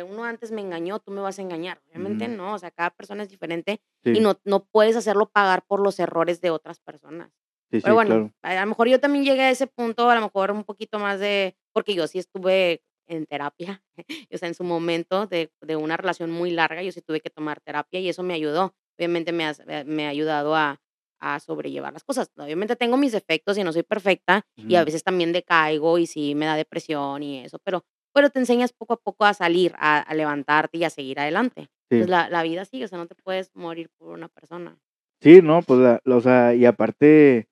[0.10, 1.80] uno antes me engañó, tú me vas a engañar.
[1.88, 2.36] Obviamente Ujú.
[2.36, 3.82] no, o sea, cada persona es diferente
[4.18, 7.30] y no, no puedes hacerlo pagar por los errores de otras personas.
[7.72, 8.58] sí, Pero bueno, claro.
[8.60, 11.20] a lo mejor yo también llegué a ese punto, a lo mejor un poquito más
[11.20, 13.84] de, porque yo sí estuve en terapia,
[14.34, 17.30] o sea, en su momento de, de una relación muy larga, yo sí tuve que
[17.30, 18.74] tomar terapia y eso me ayudó.
[18.98, 19.54] Obviamente me ha,
[19.86, 20.80] me ha ayudado a,
[21.20, 22.32] a sobrellevar las cosas.
[22.38, 26.36] Obviamente tengo mis defectos y no soy perfecta y a veces también decaigo y sí
[26.36, 30.00] me da depresión y eso, pero, pero te enseñas poco a poco a salir, a,
[30.00, 31.70] a levantarte y a seguir adelante.
[31.90, 32.12] Entonces Sí.
[32.12, 34.78] la, la vida sigue, o sea, no te puedes morir por una persona.
[35.22, 37.48] Sí, no, pues, la, o sea, y aparte,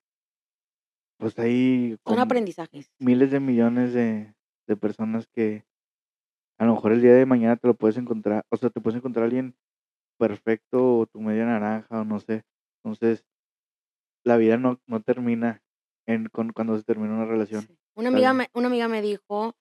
[1.18, 2.90] pues hay Son aprendizajes.
[2.98, 4.34] miles de millones de,
[4.66, 5.64] de personas que
[6.58, 8.98] a lo mejor el día de mañana te lo puedes encontrar, o sea, te puedes
[8.98, 9.54] encontrar alguien
[10.24, 12.36] perfecto o tu media naranja o no sé.
[12.84, 13.24] Entonces,
[14.24, 15.62] la vida no, no termina
[16.06, 17.78] en, con, cuando se termina una relación, Sí.
[17.94, 19.54] Una amiga me una amiga me dijo,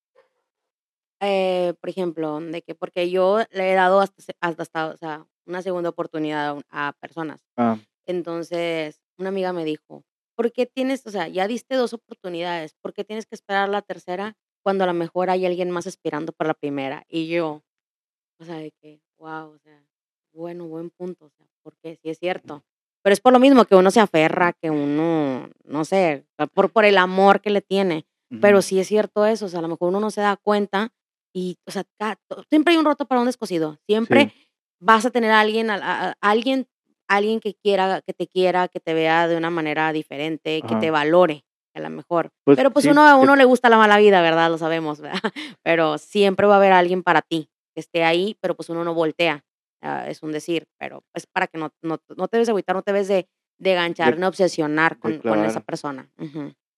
[1.22, 5.28] eh, por ejemplo, de que porque yo le he dado hasta hasta hasta, o sea,
[5.46, 7.46] una segunda oportunidad a personas.
[7.58, 10.06] Ah, Entonces, una amiga me dijo:
[10.38, 13.82] "¿Por qué tienes o sea, ya diste 2 oportunidades, por qué tienes que esperar la
[13.84, 17.06] tercera cuando a lo mejor hay alguien más esperando por la primera?".
[17.10, 17.64] Y yo,
[18.40, 19.84] o sea, de que, guau, o sea,
[20.34, 22.64] bueno, buen punto, o sea, porque sí es cierto.
[23.04, 26.86] Pero es por lo mismo que uno se aferra, que uno, no sé, por por
[26.86, 28.06] el amor que le tiene.
[28.40, 30.94] Pero sí es cierto eso, o sea, a lo mejor uno no se da cuenta
[31.34, 31.84] y, o sea,
[32.50, 33.78] siempre hay un roto para un descosido.
[33.86, 34.48] Siempre sí,
[34.80, 36.66] vas a tener a alguien a a a alguien
[37.10, 40.92] alguien que quiera que te quiera, que te vea de una manera diferente, que te
[40.92, 42.32] valore, a la mejor.
[42.44, 44.50] Pues Pero, pues, sí, uno a que uno le gusta la mala vida, ¿verdad?
[44.50, 45.20] Lo sabemos, ¿verdad?
[45.64, 48.94] Pero siempre va a haber alguien para ti, que esté ahí, pero, pues, uno no
[48.94, 49.44] voltea.
[49.82, 52.84] Ah, es un decir, pero es para que no no no te debes agüitar, no
[52.84, 56.10] te debes de de enganchar, de, ni obsesionar con con esa persona.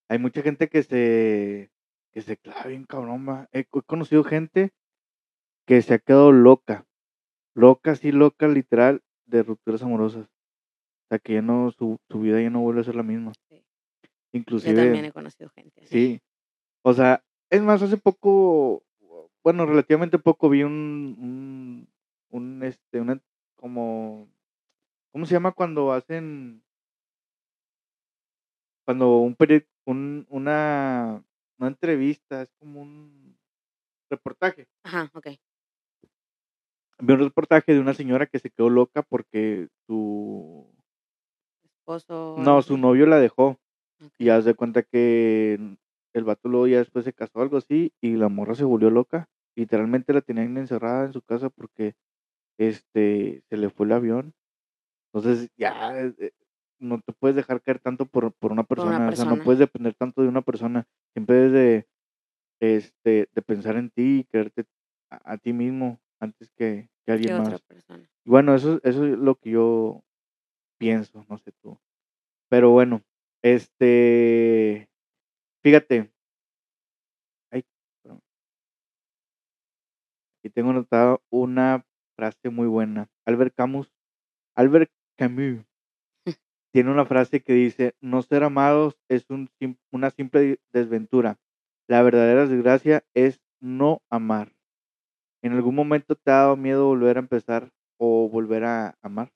[0.10, 1.72] Hay mucha gente que se,
[2.12, 3.48] que se clava bien cabrón.
[3.52, 4.74] He, he conocido gente
[5.66, 6.86] que se ha quedado loca,
[7.56, 10.26] loca, así loca, literal, de rupturas amorosas.
[10.26, 13.32] O sea, que ya no, su, su vida ya no vuelve a ser la misma.
[13.50, 13.64] Sí.
[14.34, 15.90] Yo Inclusive, también he conocido gente así.
[15.90, 16.22] sí.
[16.84, 18.84] O sea, es más, hace poco,
[19.44, 21.88] bueno, relativamente poco vi un, un,
[22.34, 23.22] un este, una,
[23.56, 24.30] como,
[25.14, 26.64] ¿cómo se llama cuando hacen,
[28.86, 29.36] cuando un
[29.86, 31.24] un, una,
[31.60, 33.38] una entrevista, es como un
[34.10, 34.68] reportaje.
[34.84, 35.40] Ajá, okey.
[37.00, 40.66] Vi un reportaje de una señora que se quedó loca porque su,
[41.64, 43.60] Esposo no, su novio la dejó.
[44.20, 44.30] Y Okey.
[44.30, 45.78] haz de cuenta que
[46.14, 49.30] el vato luego ya después se casó, algo así, y la morra se volvió loca.
[49.56, 51.96] Literalmente la tenían encerrada en su casa porque,
[52.58, 54.34] este, se le fue el avión.
[55.14, 56.32] Entonces, ya, eh, eh,
[56.80, 59.38] no te puedes dejar caer tanto por por una Por una persona, o sea, no
[59.44, 60.88] puedes depender tanto de una persona.
[61.14, 61.88] Siempre debes de,
[62.62, 64.66] este, de pensar en ti y quererte
[65.10, 67.62] a a ti mismo antes que que alguien otra más.
[67.62, 68.10] persona.
[68.26, 70.04] Y bueno, eso eso es lo que yo
[70.80, 71.80] pienso, no sé tú.
[72.50, 73.04] Pero bueno,
[73.44, 74.90] este,
[75.64, 76.12] fíjate
[77.52, 77.64] ay.
[80.40, 81.86] Aquí tengo anotado una
[82.32, 83.10] frase muy buena.
[83.26, 83.92] Albert Camus
[84.56, 85.66] Albert Camus
[86.74, 89.50] tiene una frase que dice: "No ser amados es un
[89.92, 91.40] una simple desventura.
[91.88, 94.54] La verdadera desgracia es no amar".
[95.44, 99.32] ¿En algún momento te ha dado miedo volver a empezar o volver a amar?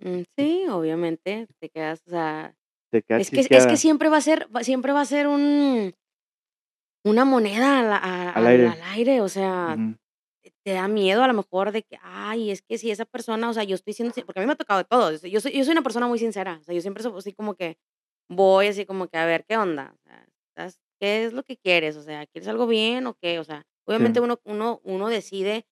[0.00, 2.54] Mm, sí, obviamente, te quedas, o sea,
[2.92, 5.94] Te quedas es que es que siempre va a ser siempre va a ser un
[7.04, 8.66] una moneda al a al al aire.
[8.66, 9.78] al aire, o sea.
[10.68, 13.54] Te da miedo a lo mejor de que, ay, es que si esa persona, o
[13.54, 15.64] sea, yo estoy siendo porque a mí me ha tocado de todo, yo soy yo
[15.64, 17.78] soy una persona muy sincera, o sea, yo siempre soy así como que
[18.30, 20.26] voy así como que a ver qué onda, o sea,
[21.00, 21.96] ¿qué es lo que quieres?
[21.96, 23.38] O sea, ¿quieres algo bien o qué?
[23.40, 24.24] O sea, obviamente Sí.
[24.24, 25.66] uno uno uno decide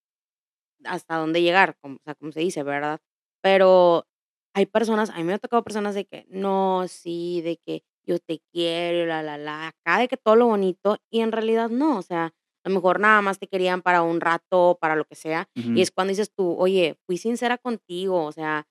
[0.85, 3.01] hasta dónde llegar, como, o sea, como se dice, ¿verdad?
[3.43, 4.07] Pero
[4.55, 8.19] hay personas, a mí me ha tocado personas de que no, sí, de que yo
[8.21, 11.99] te quiero, la, la, la, acá de que todo lo bonito, y en realidad no,
[11.99, 12.35] o sea,
[12.67, 15.83] a lo mejor nada más te querían para un rato, para lo que sea, y
[15.83, 18.67] es cuando dices tú, oye, fui sincera contigo, o sea,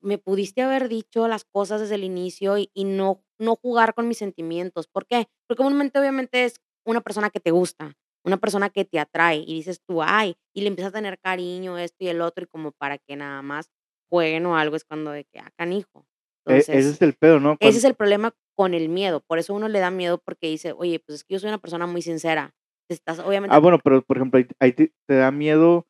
[0.00, 4.08] me pudiste haber dicho las cosas desde el inicio y, y no, no jugar con
[4.08, 4.86] mis sentimientos.
[4.86, 5.28] ¿Por qué?
[5.46, 6.54] Porque comúnmente obviamente es
[6.86, 10.62] una persona que te gusta, una persona que te atrae y dices tú, ay, y
[10.62, 13.68] le empiezas a tener cariño, esto y el otro, y como para que nada más
[14.08, 16.06] jueguen o algo, es cuando de que, ah, canijo.
[16.46, 17.58] E ese Entonces, es el pedo, ¿no?
[17.60, 19.20] ese es el problema con el miedo.
[19.20, 21.58] Por eso uno le da miedo porque dice, oye, pues es que yo soy una
[21.58, 22.54] persona muy sincera.
[22.88, 25.86] Estás, ah, obviamente, bueno, pero, por ejemplo, ahí ahí te te da miedo,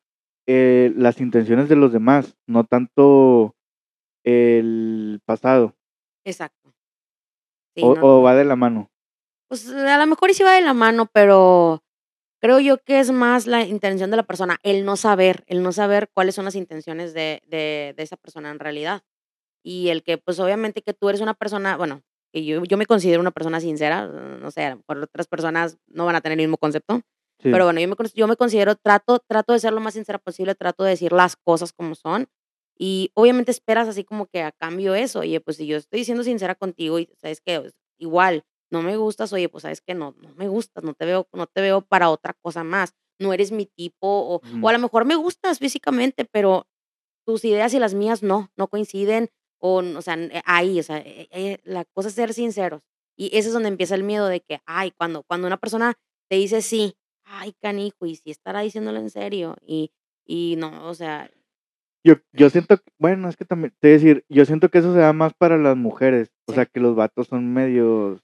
[0.47, 3.55] eh, las intenciones de los demás, no tanto
[4.25, 5.75] el pasado,
[6.25, 6.73] exacto.
[7.75, 8.21] Sí, o no, o no.
[8.21, 8.89] va de la mano.
[9.49, 11.83] Pues, a lo mejor sí va de la mano, pero
[12.41, 15.71] creo yo que es más la intención de la persona, el no saber, el no
[15.73, 19.03] saber cuáles son las intenciones de de de esa persona en realidad.
[19.63, 22.85] Y el que, pues, obviamente que tú eres una persona, bueno, que yo yo me
[22.85, 26.39] considero una persona sincera, no sé, a lo mejor otras personas no van a tener
[26.39, 27.01] el mismo concepto,
[27.41, 27.49] Sí.
[27.51, 30.55] pero bueno, yo me yo me considero trato trato de ser lo más sincera posible,
[30.55, 32.27] trato de decir las cosas como son,
[32.77, 36.23] y obviamente esperas así como que a cambio eso, oye, pues, si yo estoy siendo
[36.23, 40.33] sincera contigo y sabes que igual no me gustas, oye, pues, sabes que no no
[40.35, 43.65] me gustas, no te veo no te veo para otra cosa más, no eres mi
[43.65, 44.69] tipo, o o Ujú.
[44.69, 46.67] a lo mejor me gustas físicamente, pero
[47.25, 49.29] tus ideas y las mías no, no coinciden,
[49.59, 52.81] o o sea, n ahí, o sea, eh eh, la cosa es ser sinceros.
[53.17, 55.95] Y ese es donde empieza el miedo de que, ay, cuando cuando una persona
[56.29, 56.95] te dice sí,
[57.25, 59.55] ay, canijo, ¿y si estará diciéndolo en serio?
[59.65, 59.91] Y
[60.25, 61.29] y no, o sea
[62.05, 64.99] Yo yo siento que bueno, es que también te decir, yo siento que eso se
[64.99, 66.69] da más para las mujeres, o sea, Sí.
[66.71, 68.21] que los vatos son medios,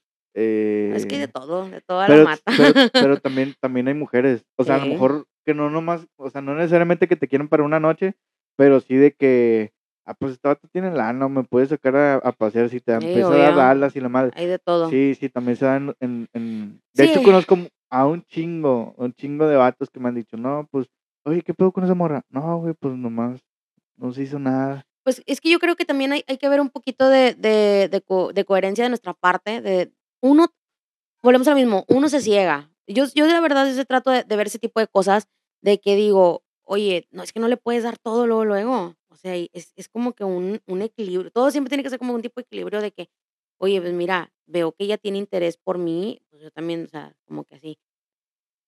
[0.90, 2.52] Es que de eh todo, de todo a la pero mata.
[2.56, 6.30] pero pero también también hay mujeres, o sea, a lo mejor que no nomás, o
[6.30, 8.16] sea, no necesariamente que te quieren para una noche,
[8.56, 9.72] pero sí de que,
[10.06, 12.98] ah, pues, este vato tiene lana, me puede sacar a a pasear, si te Sí,
[13.06, 14.32] empieza a dar alas y la madre.
[14.36, 14.88] Hay de todo.
[14.90, 17.56] Sí, sí, también se dan en en de hecho, conozco
[17.90, 20.88] a un chingo, un chingo de vatos que me han dicho: "No, pues,
[21.24, 22.22] oye, ¿qué pedo con esa morra?".
[22.30, 23.40] "No, güey, pues, nomás
[23.96, 24.84] no se hizo nada".
[25.04, 27.88] Pues, es que yo creo que también hay hay que ver un poquito de de
[27.90, 30.48] de co de coherencia de nuestra parte, de uno
[31.22, 32.70] volvemos a lo mismo, uno se ciega.
[32.88, 35.28] Yo yo la verdad sí trato de de ver ese tipo de cosas,
[35.62, 38.96] de que digo: "Oye, no, es que no le puedes dar todo luego, luego".
[39.16, 41.30] O sea, es es como que un un equilibrio.
[41.32, 43.10] Todo siempre tiene que ser como un tipo de equilibrio de que:
[43.58, 47.16] "Oye, pues mira, veo que ella tiene interés por mí, pues yo también", o sea,
[47.26, 47.78] como que así.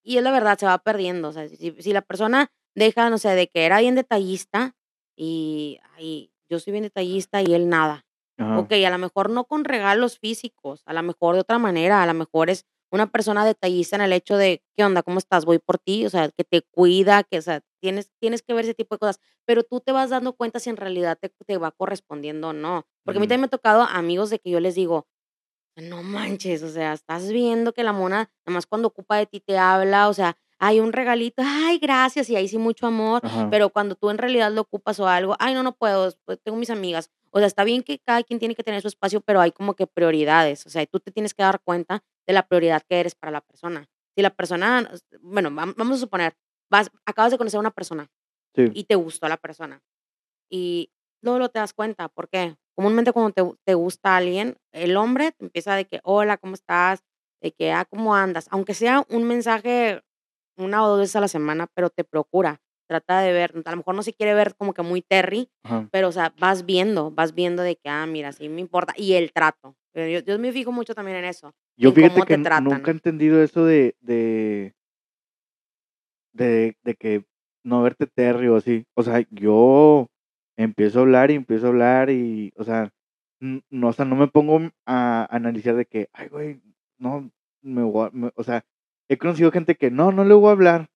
[0.05, 3.19] Y es la verdad, se va perdiendo, o sea, si si la persona deja, no
[3.19, 4.77] sé, de que era bien detallista
[5.17, 8.07] y, ay, yo soy bien detallista y él nada.
[8.39, 8.71] Ajá.
[8.71, 12.07] Okey, a lo mejor no con regalos físicos, a lo mejor de otra manera, a
[12.07, 15.03] lo mejor es una persona detallista en el hecho de: "¿Qué onda?
[15.03, 15.45] ¿Cómo estás?
[15.45, 18.65] Voy por ti", o sea, que te cuida, que, o sea, tienes tienes que ver
[18.65, 21.59] ese tipo de cosas, pero tú te vas dando cuenta si en realidad te te
[21.59, 22.87] va correspondiendo o no.
[23.05, 25.07] Porque a mí también me ha tocado amigos de que yo les digo:
[25.77, 29.59] "No manches, o sea, estás viendo que la mona nomás cuando ocupa de ti te
[29.59, 33.49] habla, o sea, ay, un regalito, ay, gracias", y ahí sí mucho amor, Ajá.
[33.49, 36.59] pero cuando tú en realidad lo ocupas o algo, ay, no, no puedo, pues, tengo
[36.59, 37.11] mis amigas.
[37.31, 39.75] O sea, está bien que cada quien tiene que tener su espacio, pero hay como
[39.75, 43.17] que prioridades, o sea, tú te tienes que dar cuenta de la prioridad que eres
[43.17, 43.87] para la persona.
[44.17, 44.91] Si la persona,
[45.23, 46.37] bueno, vam vamos a suponer,
[46.71, 48.09] vas acabas de conocer a una persona
[48.57, 48.71] Sí.
[48.75, 49.83] y te gustó la persona,
[50.51, 50.91] y
[51.23, 52.57] luego, luego te das cuenta, ¿por qué?
[52.77, 57.05] Comúnmente cuando te te gusta alguien, el hombre empieza de que: "Hola, ¿cómo estás?",
[57.43, 60.03] de que: "Ah, ¿cómo andas?", aunque sea un mensaje
[60.59, 63.79] 1 o 2 veces a la semana, pero te procura, trata de ver, a lo
[63.79, 65.89] mejor no se quiere ver como que muy terry, Ajá.
[65.93, 69.15] pero, o sea, vas viendo vas viendo de que: "Ah, mira, sí me importa", y
[69.15, 72.35] el trato, yo yo me fijo mucho también en eso, Yo en fíjate cómo que
[72.35, 72.91] te nu nunca he tratan.
[72.97, 74.75] entendido eso de de
[76.35, 77.25] de de que
[77.65, 78.85] no verte terry o así.
[78.95, 80.09] O sea, yo
[80.57, 82.91] empiezo a hablar y empiezo a hablar y, o sea,
[83.41, 86.61] no, o sea, no me pongo a analizar de que: "Ay, güey,
[86.99, 87.31] no,
[87.63, 88.65] me voy a", me o sea,
[89.09, 90.91] he conocido gente que: "No, no le voy a hablar",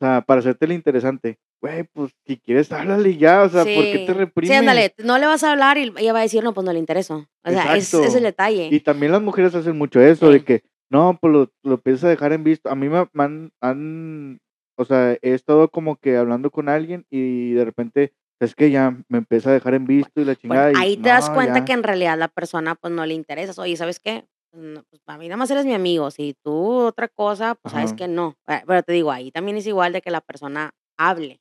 [0.00, 1.38] o sea, para hacértela interesante.
[1.62, 4.58] Güey, pues, si quieres háblale ya, o sea, ¿por qué te Sí, sí, reprimes?
[4.58, 6.80] ándale, no le vas a hablar y ella va a decir: "No, pues, no le
[6.80, 7.28] intereso".
[7.44, 8.66] O sea, es el detalle.
[8.68, 10.44] Y también las mujeres hacen mucho eso, de Sí.
[10.44, 12.68] que: "No, pues, lo lo a dejar en visto".
[12.68, 14.40] A mí me me han han
[14.76, 18.96] o sea, he estado como que hablando con alguien y de repente, es que ya
[19.08, 21.34] me empieza a dejar en visto y la bueno, chingada y ahí te das no,
[21.34, 21.64] cuenta ya.
[21.64, 23.58] que en realidad la persona, pues, no le interesas.
[23.58, 24.24] Oye, ¿sabes qué?
[24.52, 27.92] No, pues, para mí nada más eres mi amigo, si tú otra cosa, pues, sabes
[27.92, 28.36] que no.
[28.66, 31.38] Pero te digo, ahí también es igual de que la persona hable.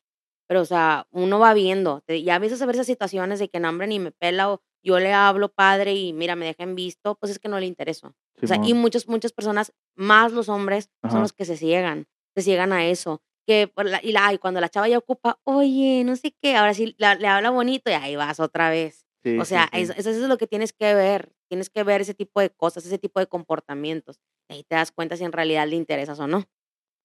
[0.51, 3.69] Pero, o sea, uno va viendo, ya empiezas a ver esas situaciones de que no,
[3.69, 7.15] hombre, ni me pela o yo le hablo padre y mira, me deja en visto,
[7.15, 8.07] pues, es que no le intereso.
[8.43, 12.41] O sea, y muchas muchas personas, más los hombres, son los que se ciegan, se
[12.41, 16.03] ciegan a eso, que por la y la y cuando la chava ya ocupa: "Oye,
[16.03, 19.05] no sé qué", ahora sí la le habla bonito y ahí vas otra vez.
[19.23, 19.99] Sí, O sí, sea, eso sí.
[20.01, 22.97] eso es lo que tienes que ver, tienes que ver ese tipo de cosas, ese
[22.97, 26.43] tipo de comportamientos, y ahí te das cuenta si en realidad le interesas o no.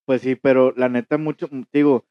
[0.05, 2.07] Pues sí, pero la neta mucho, mm, digo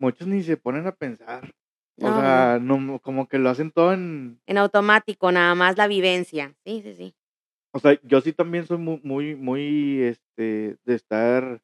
[0.00, 1.52] muchos ni se ponen a pensar.
[2.00, 5.86] O No, sea, no como que lo hacen todo en En automático, nada más la
[5.86, 6.54] vivencia.
[6.64, 7.14] Sí, sí, sí.
[7.72, 11.62] O sea, yo sí también soy mu muy muy, este, de estar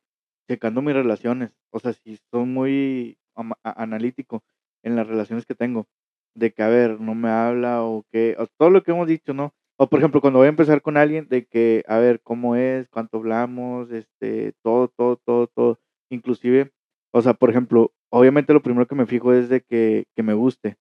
[0.49, 1.51] checando mis relaciones.
[1.72, 3.18] O sea, sí soy muy
[3.64, 4.44] analítico
[4.85, 5.88] en las relaciones que tengo,
[6.35, 9.35] de que, a ver, no me habla o qué, o todo lo que hemos dicho,
[9.35, 9.55] ¿no?
[9.79, 12.88] O, por ejemplo, cuando voy a empezar con alguien, de que, a ver, cómo es,
[12.88, 15.81] cuánto hablamos, este, todo, todo, todo, todo.
[16.11, 16.72] Inclusive,
[17.16, 20.35] o sea, por ejemplo, obviamente lo primero que me fijo es de que que me
[20.35, 20.76] guste.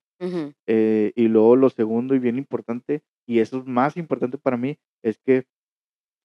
[0.68, 4.78] Eh, y luego lo segundo y bien importante, y eso es más importante para mí,
[5.02, 5.46] es que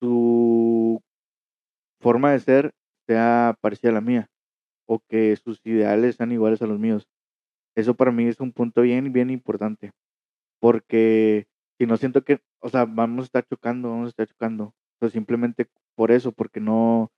[0.00, 1.00] su
[2.00, 2.74] forma de ser
[3.06, 4.28] sea parecida a la mía
[4.88, 7.06] o que sus ideales sean iguales a los míos.
[7.76, 9.92] Eso para mí es un punto bien, bien importante.
[10.60, 11.46] Porque
[11.78, 14.74] si no siento que, o sea, vamos a estar chocando, vamos a estar chocando.
[15.00, 17.12] O simplemente por eso, porque no,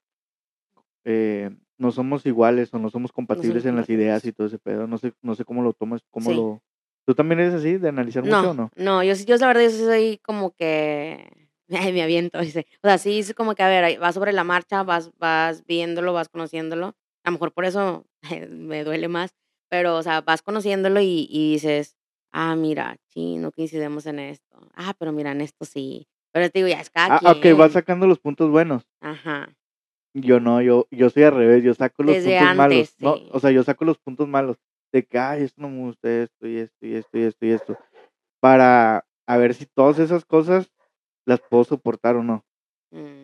[1.05, 1.49] eh,
[1.83, 4.87] no somos iguales o no somos compatibles en las ideas y todo ese pedo.
[4.87, 6.61] No sé, no sé cómo lo tomas, cómo lo...
[7.05, 8.71] ¿Tú también eres así, de analizar mucho o no?
[8.77, 12.65] No, yo, yo la verdad, yo soy como que me aviento, dice.
[12.81, 16.13] O sea, sí, es como que, a ver, vas sobre la marcha, vas, vas viéndolo,
[16.13, 16.95] vas conociéndolo.
[17.25, 18.05] A lo mejor por eso
[18.49, 19.35] me duele más,
[19.69, 21.97] pero, o sea, vas conociéndolo y, dices,
[22.31, 24.69] ah, mira, sí, no coincidimos en esto.
[24.73, 26.07] Ah, pero mira, en esto sí.
[26.31, 28.87] Pero te digo, ya es cada ah, ok, vas sacando los puntos buenos.
[29.01, 29.53] Ajá.
[30.13, 32.95] Yo no, yo, yo soy al revés, yo saco los puntos malos.
[32.99, 34.57] No, o sea, yo saco los puntos malos
[34.91, 37.49] de que, ay, esto no me gusta, esto y esto y esto y esto y
[37.49, 37.77] esto.
[38.39, 40.71] Para a ver si todas esas cosas
[41.25, 42.45] las puedo soportar o no.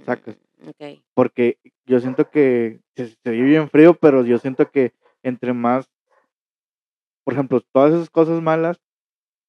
[0.06, 0.38] Sacas.
[0.58, 1.04] Mm, okay.
[1.14, 5.92] Porque yo siento que se, se vive bien frío, pero yo siento que entre más,
[7.24, 8.82] por ejemplo, todas esas cosas malas,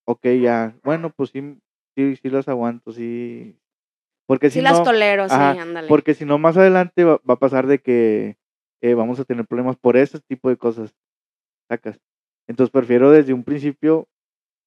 [0.06, 1.58] ok, ya, bueno, pues sí,
[1.96, 3.56] sí, sí las aguanto, sí.
[4.30, 5.88] Porque si sí tolero, sí, ándale.
[5.88, 8.36] Porque si no, más adelante va, a pasar de que
[8.80, 10.94] eh, vamos a tener problemas por ese tipo de cosas.
[11.68, 11.98] Sacas.
[12.46, 14.06] Entonces prefiero desde un principio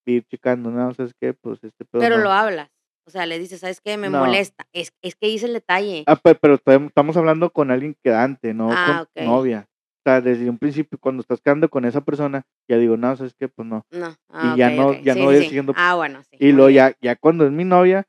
[0.05, 0.93] ir checando, ¿no?
[0.93, 1.33] ¿Sabes qué?
[1.33, 2.71] Pues este Pero lo hablas.
[3.07, 3.95] O sea, le dices, ¿sabes qué?
[3.95, 4.67] Me molesta.
[4.73, 6.03] Es, es que hice el detalle.
[6.07, 9.69] Ah, pero, estamos hablando con alguien quedante, no ah, con novia.
[9.99, 13.33] O sea, desde un principio, cuando estás quedando con esa persona, ya digo, no, ¿sabes
[13.39, 13.47] qué?
[13.47, 13.85] Pues no.
[13.91, 14.13] No.
[14.43, 15.73] y ya no, ya no voy siguiendo.
[15.77, 16.35] Ah, bueno, sí.
[16.37, 18.05] Y luego ya, ya cuando es mi novia,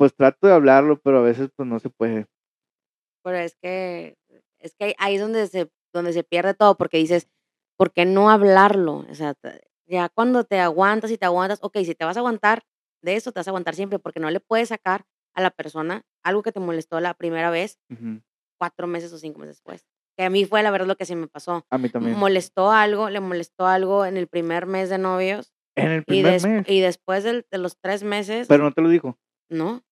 [0.00, 2.26] pues trato de hablarlo, pero a veces pues no se puede.
[3.22, 4.16] Pero es que,
[4.58, 7.28] es que ahí es donde se, donde se pierde todo, porque dices,
[7.76, 9.04] ¿por qué no hablarlo?
[9.10, 9.34] O sea,
[9.84, 12.62] ya cuando te aguantas y te aguantas, ok, si te vas a aguantar,
[13.02, 16.02] de eso te vas a aguantar siempre porque no le puedes sacar a la persona
[16.22, 17.78] algo que te molestó la primera vez
[18.56, 19.84] cuatro meses o cinco meses después.
[20.16, 21.66] Que a mí fue la verdad lo que sí me pasó.
[21.68, 22.16] A mí también.
[22.16, 25.52] Molestó algo, le molestó algo en el primer mes de novios.
[25.76, 26.68] En el primer y mes.
[26.70, 28.48] Y después de, los tres meses.
[28.48, 29.18] Pero no te lo dijo.
[29.50, 29.82] No.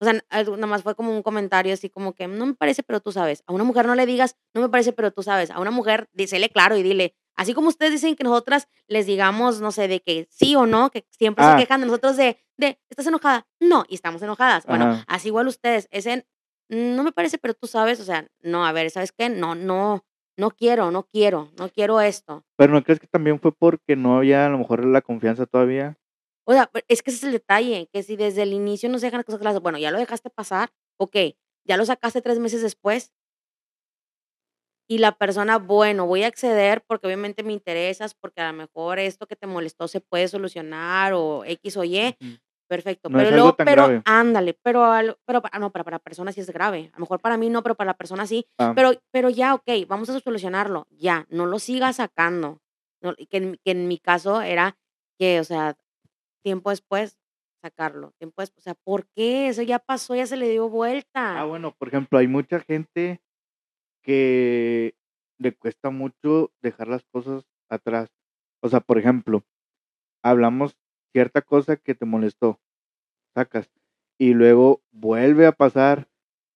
[0.00, 3.00] O sea, nada más fue como un comentario así como que no me parece, pero
[3.00, 3.42] tú sabes.
[3.46, 5.50] A una mujer no le digas, no me parece, pero tú sabes.
[5.50, 9.60] A una mujer, dísele claro y dile, Así como ustedes dicen que nosotras les digamos,
[9.60, 11.56] no sé, de que sí o no, que siempre se ah.
[11.56, 13.46] quejan de nosotros de, de, ¿estás enojada?
[13.60, 14.66] No, y estamos enojadas.
[14.66, 16.26] Bueno, así igual ustedes, ese,
[16.68, 19.28] no me parece, pero tú sabes, o sea, no, a ver, ¿sabes qué?
[19.28, 20.04] No, no,
[20.36, 22.44] no quiero, no quiero, no quiero esto.
[22.56, 25.96] Pero ¿no crees que también fue porque no había a lo mejor la confianza todavía?
[26.48, 29.06] O sea, es que ese es el detalle, que si desde el inicio no se
[29.06, 31.14] dejan las cosas claras, bueno, ya lo dejaste pasar, ok,
[31.64, 33.12] ya lo sacaste tres meses después,
[34.90, 38.98] y la persona, bueno, voy a acceder porque obviamente me interesas, porque a lo mejor
[38.98, 42.16] esto que te molestó se puede solucionar o X o Y.
[42.66, 44.90] Perfecto, pero luego, pero ándale, pero,
[45.26, 46.90] pero no, para, para la persona sí es grave.
[46.94, 48.46] A lo mejor para mí no, pero para la persona sí.
[48.58, 48.72] Ah.
[48.74, 50.86] Pero, pero ya, ok, vamos a solucionarlo.
[50.90, 52.60] Ya, no lo sigas sacando.
[53.28, 54.78] que, en, que en mi caso era
[55.18, 55.76] que, o sea,
[56.42, 57.18] tiempo después
[57.62, 58.12] sacarlo.
[58.18, 59.48] Tiempo después, o sea, ¿por qué?
[59.48, 61.40] Eso ya pasó, ya se le dio vuelta.
[61.40, 63.20] Ah, bueno, por ejemplo, hay mucha gente
[64.02, 64.94] que
[65.38, 68.10] le cuesta mucho dejar las cosas atrás.
[68.60, 69.44] O sea, por ejemplo,
[70.22, 70.76] hablamos
[71.12, 72.60] cierta cosa que te molestó,
[73.34, 73.70] sacas,
[74.18, 76.08] y luego vuelve a pasar,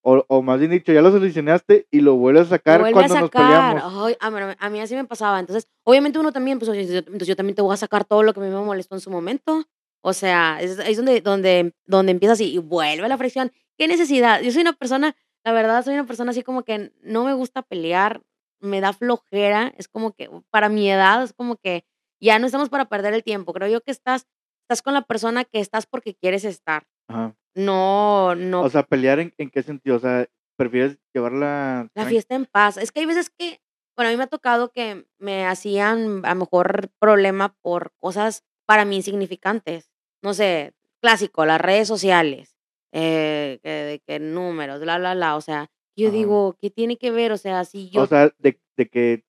[0.03, 3.31] o, o más bien dicho, ya lo solucionaste y lo vuelves a sacar cuando nos
[3.31, 4.15] peleamos.
[4.19, 5.41] a, mí, así me pasaba.
[5.41, 8.41] Entonces, obviamente uno también, pues entonces yo también te voy a sacar todo lo que
[8.41, 9.65] a mí me molestó en su momento.
[10.03, 13.53] O sea, es, es donde, donde, donde empieza así y vuelve la fricción.
[13.79, 14.43] ¿Qué necesidad?
[14.43, 17.63] Yo soy una persona la verdad, soy una persona así como que no me gusta
[17.63, 18.23] pelear,
[18.61, 21.85] me da flojera, es como que para mi edad es como que
[22.21, 23.53] ya no estamos para perder el tiempo.
[23.53, 24.27] Creo yo que estás
[24.63, 26.87] estás con la persona que estás porque quieres estar.
[27.09, 27.37] Ajá.
[27.55, 28.63] No, no.
[28.63, 29.97] O sea, pelear en, en qué sentido?
[29.97, 32.77] O sea, prefieres llevarla la fiesta en paz.
[32.77, 33.61] Es que hay veces que,
[33.97, 38.45] bueno, a mí me ha tocado que me hacían a lo mejor problema por cosas
[38.67, 39.91] para mí insignificantes.
[40.23, 42.57] No sé, clásico, las redes sociales
[42.93, 45.37] eh, que, de que números, bla, bla, bla.
[45.37, 47.33] O sea, yo digo, ¿qué tiene que ver?
[47.33, 48.03] O sea, si yo...
[48.03, 49.25] O sea, de, de que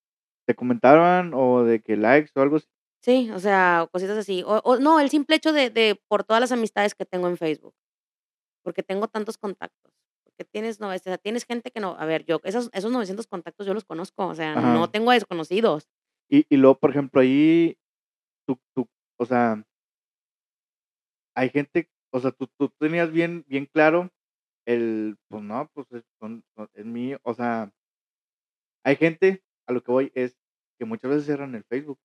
[0.46, 2.68] te comentaban o de que likes o algo así.
[3.04, 4.42] Sí, o sea, cositas así.
[4.46, 7.74] O, no, el simple hecho de, de, por todas las amistades que tengo en Facebook.
[8.62, 9.92] Porque tengo tantos contactos.
[10.24, 13.26] Porque tienes, no, o sea, tienes gente que no, a ver, yo, esos, esos 900
[13.26, 15.86] contactos yo los conozco, o sea, no tengo desconocidos.
[16.30, 17.76] Y, y luego, por ejemplo, ahí,
[18.46, 18.88] tú, tú,
[19.18, 19.62] o sea,
[21.36, 24.08] hay gente o sea, tú, tú tenías bien, bien claro
[24.66, 26.04] el, pues no, pues es,
[26.74, 27.72] es mío, o sea,
[28.84, 30.38] hay gente, a lo que voy es
[30.78, 31.98] que muchas veces cierran el Facebook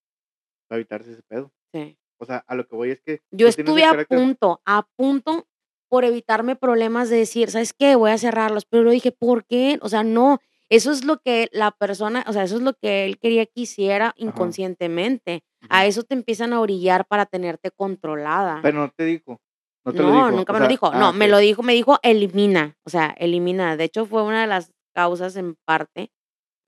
[0.70, 1.52] para evitarse ese pedo.
[1.74, 1.98] Sí.
[2.18, 3.22] O sea, a lo que voy es que...
[3.32, 5.48] Yo estuve a punto, a punto
[5.90, 7.96] por evitarme problemas de decir, ¿sabes qué?
[7.96, 8.66] Voy a cerrarlos.
[8.66, 9.80] Pero lo dije, ¿por qué?
[9.82, 10.40] O sea, no,
[10.70, 13.62] eso es lo que la persona, o sea, eso es lo que él quería que
[13.62, 15.44] hiciera inconscientemente.
[15.68, 18.60] A eso te empiezan a orillar para tenerte controlada.
[18.62, 19.42] Pero no te dijo.
[19.84, 20.32] No, te no lo dijo.
[20.32, 20.92] nunca o me lo dijo.
[20.94, 23.76] ah, no, me lo dijo, me dijo elimina, o sea, elimina.
[23.78, 26.12] De hecho, fue una de las causas en parte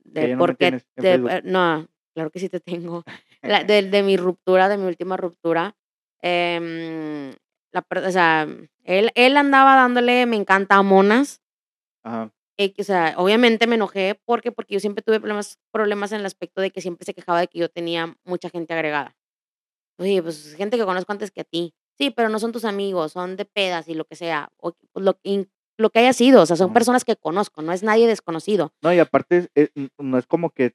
[0.03, 3.03] de por qué, eh, no, claro que sí te tengo.
[3.41, 5.75] La- de, de mi ruptura, de mi última ruptura.
[6.21, 7.33] em,
[7.73, 8.47] la, o sea,
[8.83, 11.41] él, él andaba dándole, me encanta, a monas.
[12.03, 12.31] Ajá.
[12.57, 16.19] eh, que, o sea, obviamente me enojé porque, porque yo siempre tuve problemas, problemas en
[16.19, 19.15] el aspecto de que siempre se quejaba de que yo tenía mucha gente agregada.
[19.97, 21.73] Oye, pues gente que conozco antes que a ti.
[21.97, 24.49] Sí, pero no son tus amigos, son de pedas y lo que sea.
[24.57, 25.19] O pues, lo,
[25.77, 28.73] lo que haya sido, o sea, son personas que conozco, no es nadie desconocido.
[28.81, 30.73] No, y aparte, es- no es como que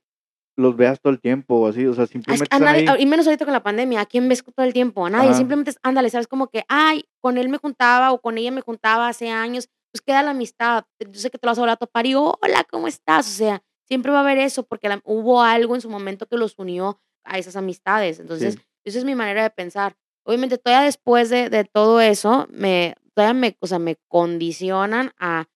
[0.57, 2.89] los veas todo el tiempo o así, o sea, Es simplemente que a están nadie-
[2.89, 3.03] ahí.
[3.03, 5.05] y menos ahorita con la pandemia, ¿a quién ves todo el tiempo?
[5.07, 5.39] A nadie, Ajá.
[5.39, 8.63] simplemente es, ándale, sabes como que, ay, con él me juntaba o con ella me
[8.63, 10.85] juntaba hace años, pues queda la amistad.
[10.99, 13.27] Yo sé que te lo vas a volver a topar y hola, ¿cómo estás?
[13.29, 16.37] O sea, siempre va a haber eso porque la- hubo algo en su momento que
[16.37, 18.19] los unió a esas amistades.
[18.21, 18.61] Entonces, Sí.
[18.85, 19.97] esa es mi manera de pensar.
[20.25, 25.47] Obviamente, todavía después de, de todo eso, me, todavía me, o sea, me condicionan a,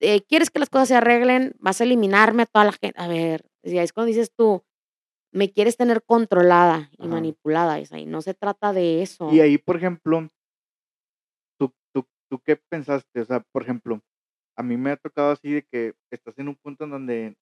[0.00, 1.54] eh, ¿quieres que las cosas se arreglen?
[1.58, 2.94] Vas a eliminarme a toda la gente.
[3.00, 4.64] A ver, y ahí es cuando dices tú,
[5.32, 7.12] me quieres tener controlada y Ajá.
[7.12, 9.30] manipulada, Isa, y no se trata de eso.
[9.30, 10.28] Y ahí, por ejemplo,
[11.58, 13.20] ¿tú, tú, ¿tú qué pensaste?
[13.20, 14.00] O sea, por ejemplo,
[14.56, 17.36] a mí me ha tocado así de que estás en un punto en donde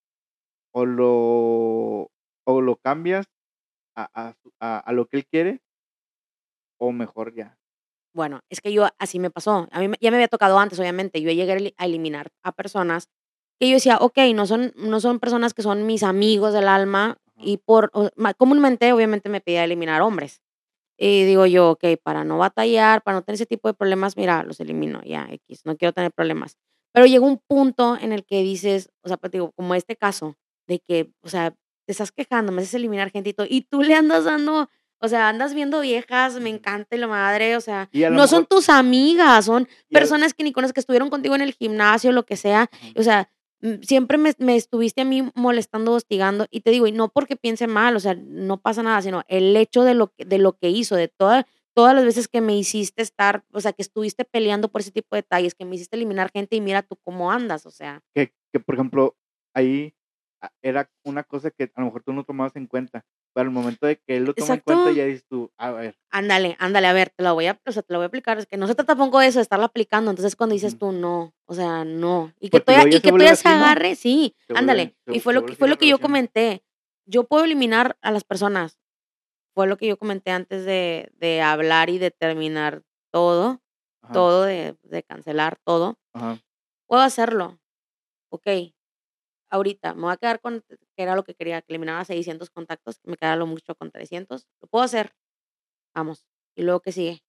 [0.75, 2.11] o lo,
[2.45, 3.27] o lo cambias
[3.97, 5.63] a, a, a, lo que él quiere
[6.81, 7.57] o mejor ya.
[8.13, 9.69] Bueno, es que yo así me pasó.
[9.71, 11.21] A mí ya me había tocado antes, obviamente.
[11.21, 13.09] Yo llegué a eliminar a personas
[13.59, 17.19] que yo decía, ok, no son, no son personas que son mis amigos del alma
[17.37, 20.41] y por, o- comúnmente, obviamente, me pedía eliminar hombres.
[20.97, 24.43] Y digo yo, ok, para no batallar, para no tener ese tipo de problemas, mira,
[24.45, 26.57] los elimino, ya, X, no quiero tener problemas.
[26.93, 30.37] Pero llegó un punto en el que dices, o sea, pues digo, como este caso,
[30.69, 31.51] de que, o sea,
[31.87, 35.09] te estás quejando, me haces eliminar gente y todo, y tú le andas dando, o
[35.09, 39.47] sea, andas viendo viejas, me encanta y la madre, o sea, no son tus amigas,
[39.47, 43.03] son personas que ni conoces, que estuvieron contigo en el gimnasio, lo que sea, o
[43.03, 43.29] sea,
[43.83, 47.67] siempre me, me estuviste a mí molestando, hostigando, y te digo, y no porque piense
[47.67, 50.71] mal, o sea, no pasa nada, sino el hecho de lo, que- de lo que
[50.71, 54.69] hizo, de toda, todas las veces que me hiciste estar, o sea, que estuviste peleando
[54.69, 57.67] por ese tipo de detalles, que me hiciste eliminar gente y mira tú cómo andas,
[57.67, 59.17] o sea, que, que, por ejemplo,
[59.55, 59.95] ahí
[60.43, 63.05] a- era una cosa que a lo mejor tú no tomabas en cuenta,
[63.35, 65.99] pero al momento de que él lo toma en cuenta, ya dices tú, a ver,
[66.11, 68.39] Ándale, ándale, a ver, te lo voy a, o sea, te lo voy a aplicar,
[68.39, 70.93] es que no se trata tampoco de eso, de estarla aplicando, entonces cuando dices tú
[70.93, 74.57] no, o sea, no, y que porque todavía, luego ya y se agarre, sí, Se
[74.57, 76.63] ándale, y fue lo que, fue lo que yo comenté,
[77.07, 78.79] yo puedo eliminar a las personas,
[79.53, 83.61] fue lo que yo comenté antes de, de hablar y de terminar todo,
[84.01, 86.39] Ajá, todo, de, de cancelar todo, ajá,
[86.87, 87.59] puedo hacerlo,
[88.31, 88.47] ok,
[89.51, 90.65] ahorita me voy a quedar con,
[90.97, 93.91] que era lo que quería, que eliminara 600 contactos, que me quedara lo mucho con
[93.91, 95.15] 300, lo puedo hacer,
[95.95, 96.27] vamos,
[96.57, 97.25] y luego qué sigue,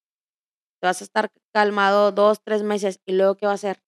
[0.81, 3.81] te vas a estar calmado dos, tres meses, y luego qué va a hacer,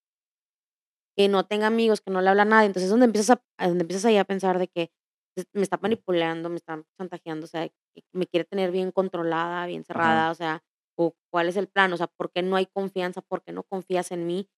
[1.16, 3.68] que no tenga amigos, que no le habla a nadie, entonces es donde empiezas a,
[3.68, 4.92] donde empiezas ahí a pensar de que
[5.36, 9.66] es- me está manipulando, me está chantajeando, o sea, que me quiere tener bien controlada,
[9.66, 10.64] bien ajá, cerrada, o sea,
[10.98, 13.22] o cuál es el plan, o sea, ¿por qué no hay confianza?
[13.22, 14.50] ¿Por qué no confías en mí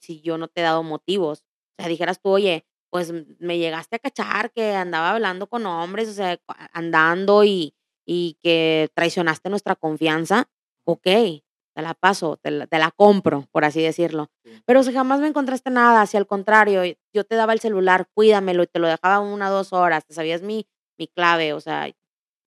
[0.00, 1.40] si yo no te he dado motivos?
[1.78, 2.66] O sea, dijeras tú, oye,
[2.96, 6.38] pues me llegaste a cachar que andaba hablando con hombres, o sea,
[6.72, 7.74] andando y,
[8.06, 10.48] y que traicionaste nuestra confianza,
[10.86, 14.30] ok, te la paso, te la, te la compro, por así decirlo.
[14.44, 16.82] sí, Pero si jamás me encontraste nada, si al contrario,
[17.12, 20.14] yo te daba el celular, cuídamelo y te lo dejaba una o dos horas, te
[20.14, 20.66] sabías mi,
[20.98, 21.88] mi clave, o sea,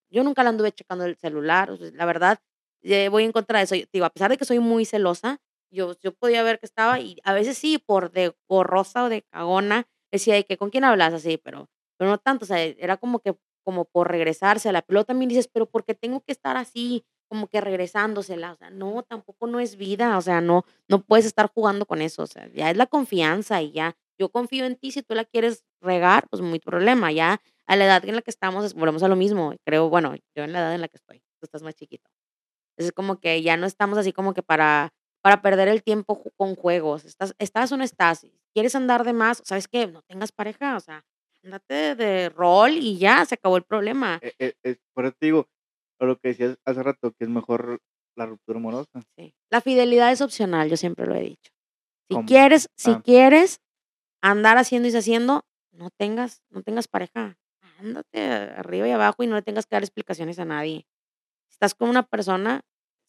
[0.10, 2.40] yo nunca la anduve checando el celular, o sea, la verdad,
[2.84, 3.76] eh, voy en contra de eso.
[3.76, 5.40] Yo- Digo, a pesar de que soy muy celosa,
[5.72, 9.24] yo, yo podía ver que estaba, y a veces sí, por de gorrosa o de
[9.24, 12.98] cagona, decía de que con quién hablas así, pero, pero no tanto, o sea, era
[12.98, 14.82] como que, como por regresársela.
[14.82, 18.54] Pero luego también dices, pero ¿por qué tengo que estar así, como que regresándosela?
[18.54, 22.02] O sea, no, tampoco no es vida, o sea, no, no puedes estar jugando con
[22.02, 25.16] eso, o sea, ya es la confianza y ya, yo confío en ti, si tú
[25.16, 28.74] la quieres regar, pues muy problema, ya a la edad en la que estamos, es-
[28.74, 31.46] volvemos a lo mismo, creo, bueno, yo en la edad en la que estoy, tú
[31.46, 32.10] estás más chiquito.
[32.78, 36.56] Es como que ya no estamos así como que para, para perder el tiempo con
[36.56, 37.06] juegos.
[37.06, 38.26] Estás, estás o no estás.
[38.54, 39.42] ¿Quieres andar de más?
[39.46, 39.88] ¿Sabes qué?
[39.88, 41.04] No tengas pareja, o sea,
[41.44, 44.20] andate de rol y ya, se acabó el problema.
[44.22, 45.48] E- e- es- por eso te digo,
[46.00, 47.80] lo que decías hace rato, que es mejor
[48.16, 49.02] la ruptura amorosa.
[49.18, 49.34] Sí.
[49.50, 51.52] La fidelidad es opcional, yo siempre lo he dicho.
[52.10, 52.26] Si ¿Cómo?
[52.28, 53.62] quieres, si quieres
[54.22, 57.38] andar haciendo y deshaciendo, no tengas, no tengas pareja.
[57.80, 60.86] Ándate arriba y abajo y no le tengas que dar explicaciones a nadie.
[61.48, 62.62] Si estás con una persona,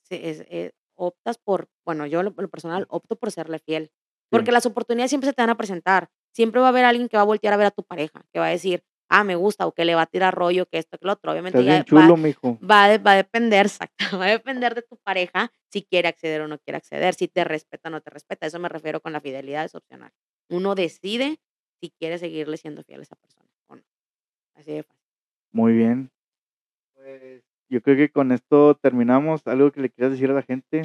[0.03, 3.91] se- es- eh, optas por, bueno, yo lo, lo personal opto por serle fiel.
[4.31, 6.09] Porque las oportunidades siempre se te van a presentar.
[6.33, 8.39] Siempre va a haber alguien que va a voltear a ver a tu pareja, que
[8.39, 10.99] va a decir, ah, me gusta, o que le va a tirar rollo, que esto,
[10.99, 11.33] que lo otro.
[11.33, 12.59] Obviamente ya chulo, va, mijo.
[12.63, 16.43] va, a- va a depender, exacto, va a depender de tu pareja si quiere acceder
[16.43, 18.47] o no quiere acceder, si te respeta o no te respeta.
[18.47, 20.13] Eso me refiero con la fidelidad, es opcional.
[20.49, 21.41] Uno decide
[21.81, 23.83] si quiere seguirle siendo fiel a esa persona o no.
[24.55, 25.03] Así de fácil.
[25.53, 26.13] Muy bien.
[27.71, 29.47] Yo creo que con esto terminamos.
[29.47, 30.83] ¿Algo que le quieras decir a la gente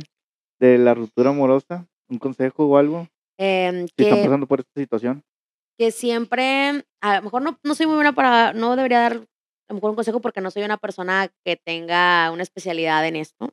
[0.59, 1.88] de la ruptura amorosa?
[2.09, 3.07] ¿Un consejo o algo?
[3.38, 5.23] Em, Si están que, pasando por esta situación.
[5.77, 9.73] que siempre, a lo mejor no, no soy muy buena para, no debería dar a
[9.73, 13.51] lo mejor un consejo porque no soy una persona que tenga una especialidad en esto,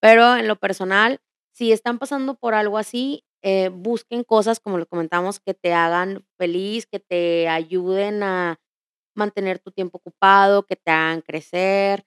[0.00, 1.20] pero en lo personal,
[1.54, 6.24] si están pasando por algo así, eh, busquen cosas, como lo comentamos, que te hagan
[6.38, 8.58] feliz, que te ayuden a
[9.14, 12.04] mantener tu tiempo ocupado, que te hagan crecer.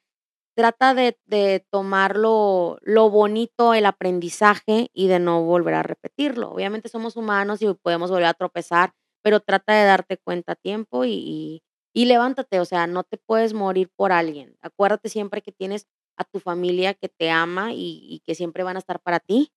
[0.57, 6.51] Trata de, de tomar lo, lo bonito, el aprendizaje y de no volver a repetirlo.
[6.51, 11.03] Obviamente somos humanos y podemos volver a tropezar, pero trata de darte cuenta a tiempo
[11.03, 14.55] y, y, y levántate, o sea, no te puedes morir por alguien.
[14.61, 15.87] Acuérdate siempre que tienes
[16.17, 19.51] a tu familia que te ama y, y que siempre van a estar para ti.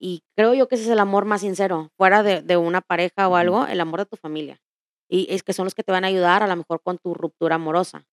[0.00, 3.28] Y creo yo que ese es el amor más sincero, fuera de, de una pareja
[3.28, 4.60] o algo, el amor de tu familia.
[5.08, 7.14] Y es que son los que te van a ayudar a lo mejor con tu
[7.14, 8.06] ruptura amorosa.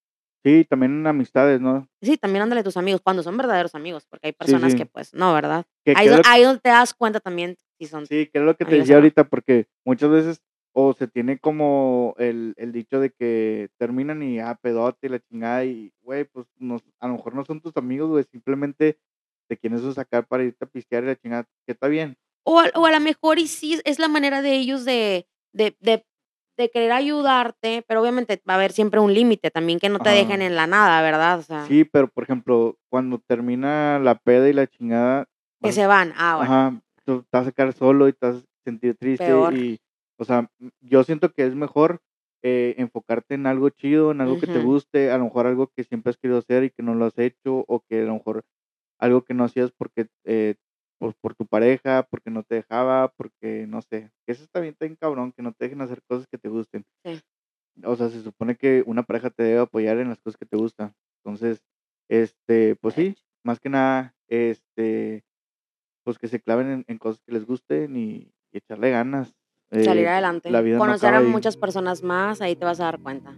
[0.43, 1.88] Sí, también en amistades, ¿no?
[2.01, 4.77] Sí, también ándale a tus amigos, cuando son verdaderos amigos, porque hay personas sí.
[4.77, 5.65] que pues no, ¿verdad?
[5.83, 8.55] Que, Ahí, que ahí donde te das cuenta también si son sí, que es lo
[8.55, 8.99] que te decía no.
[8.99, 10.41] ahorita, porque muchas veces
[10.79, 15.19] o se tiene como el, el dicho de que terminan y ah, pedote y la
[15.19, 18.99] chingada y, güey, pues no, a lo mejor no son tus amigos, güey, simplemente
[19.49, 22.15] te quieren sacar para irte a pistear y la chingada, que está bien.
[22.43, 25.75] O a, o a lo mejor y sí es la manera de ellos de, de,
[25.79, 26.05] de,
[26.58, 30.10] de querer ayudarte, pero obviamente va a haber siempre un límite también que no te
[30.10, 31.39] dejen en la nada, ¿verdad?
[31.39, 35.26] O sea, Sí, pero por ejemplo, cuando termina la peda y la chingada,
[35.62, 36.14] que vas, se van.
[36.18, 39.26] Ah, bueno, ajá, tú te vas a quedar solo y te vas a sentir triste
[39.26, 39.53] peor.
[39.53, 39.80] y,
[40.18, 40.49] o sea,
[40.82, 42.01] yo siento que es mejor
[42.43, 45.84] eh, enfocarte en algo chido, en algo que te guste, a lo mejor algo que
[45.84, 48.43] siempre has querido hacer y que no lo has hecho, o que a lo mejor
[48.99, 50.55] algo que no hacías porque eh,
[51.00, 54.86] por, por tu pareja, porque no te dejaba, porque no sé, eso está bien, está
[54.86, 56.84] bien cabrón, que no te dejen hacer cosas que te gusten.
[57.06, 57.20] Sí.
[57.84, 60.58] O sea, se supone que una pareja te debe apoyar en las cosas que te
[60.58, 60.93] gustan.
[61.24, 61.62] Entonces,
[62.10, 65.24] este, pues sí, más que nada, este,
[66.04, 69.36] pues que se claven en, en cosas que les gusten y, y echarle ganas.
[69.70, 70.62] Salir Eh, la adelante.
[70.64, 71.26] vida Conocer a ahí.
[71.28, 73.36] muchas personas más, ahí te vas a dar cuenta.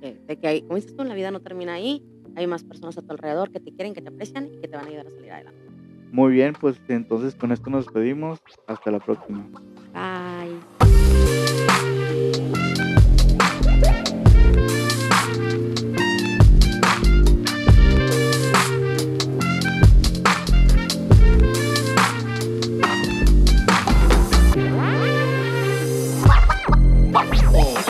[0.00, 2.02] De, de que, hay, como dices tú, la vida no termina ahí.
[2.36, 4.76] Hay más personas a tu alrededor que te quieren, que te aprecian y que te
[4.76, 5.61] van a ayudar a salir adelante.
[6.12, 8.38] Muy bien, pues entonces con esto nos despedimos.
[8.66, 9.48] Hasta la próxima.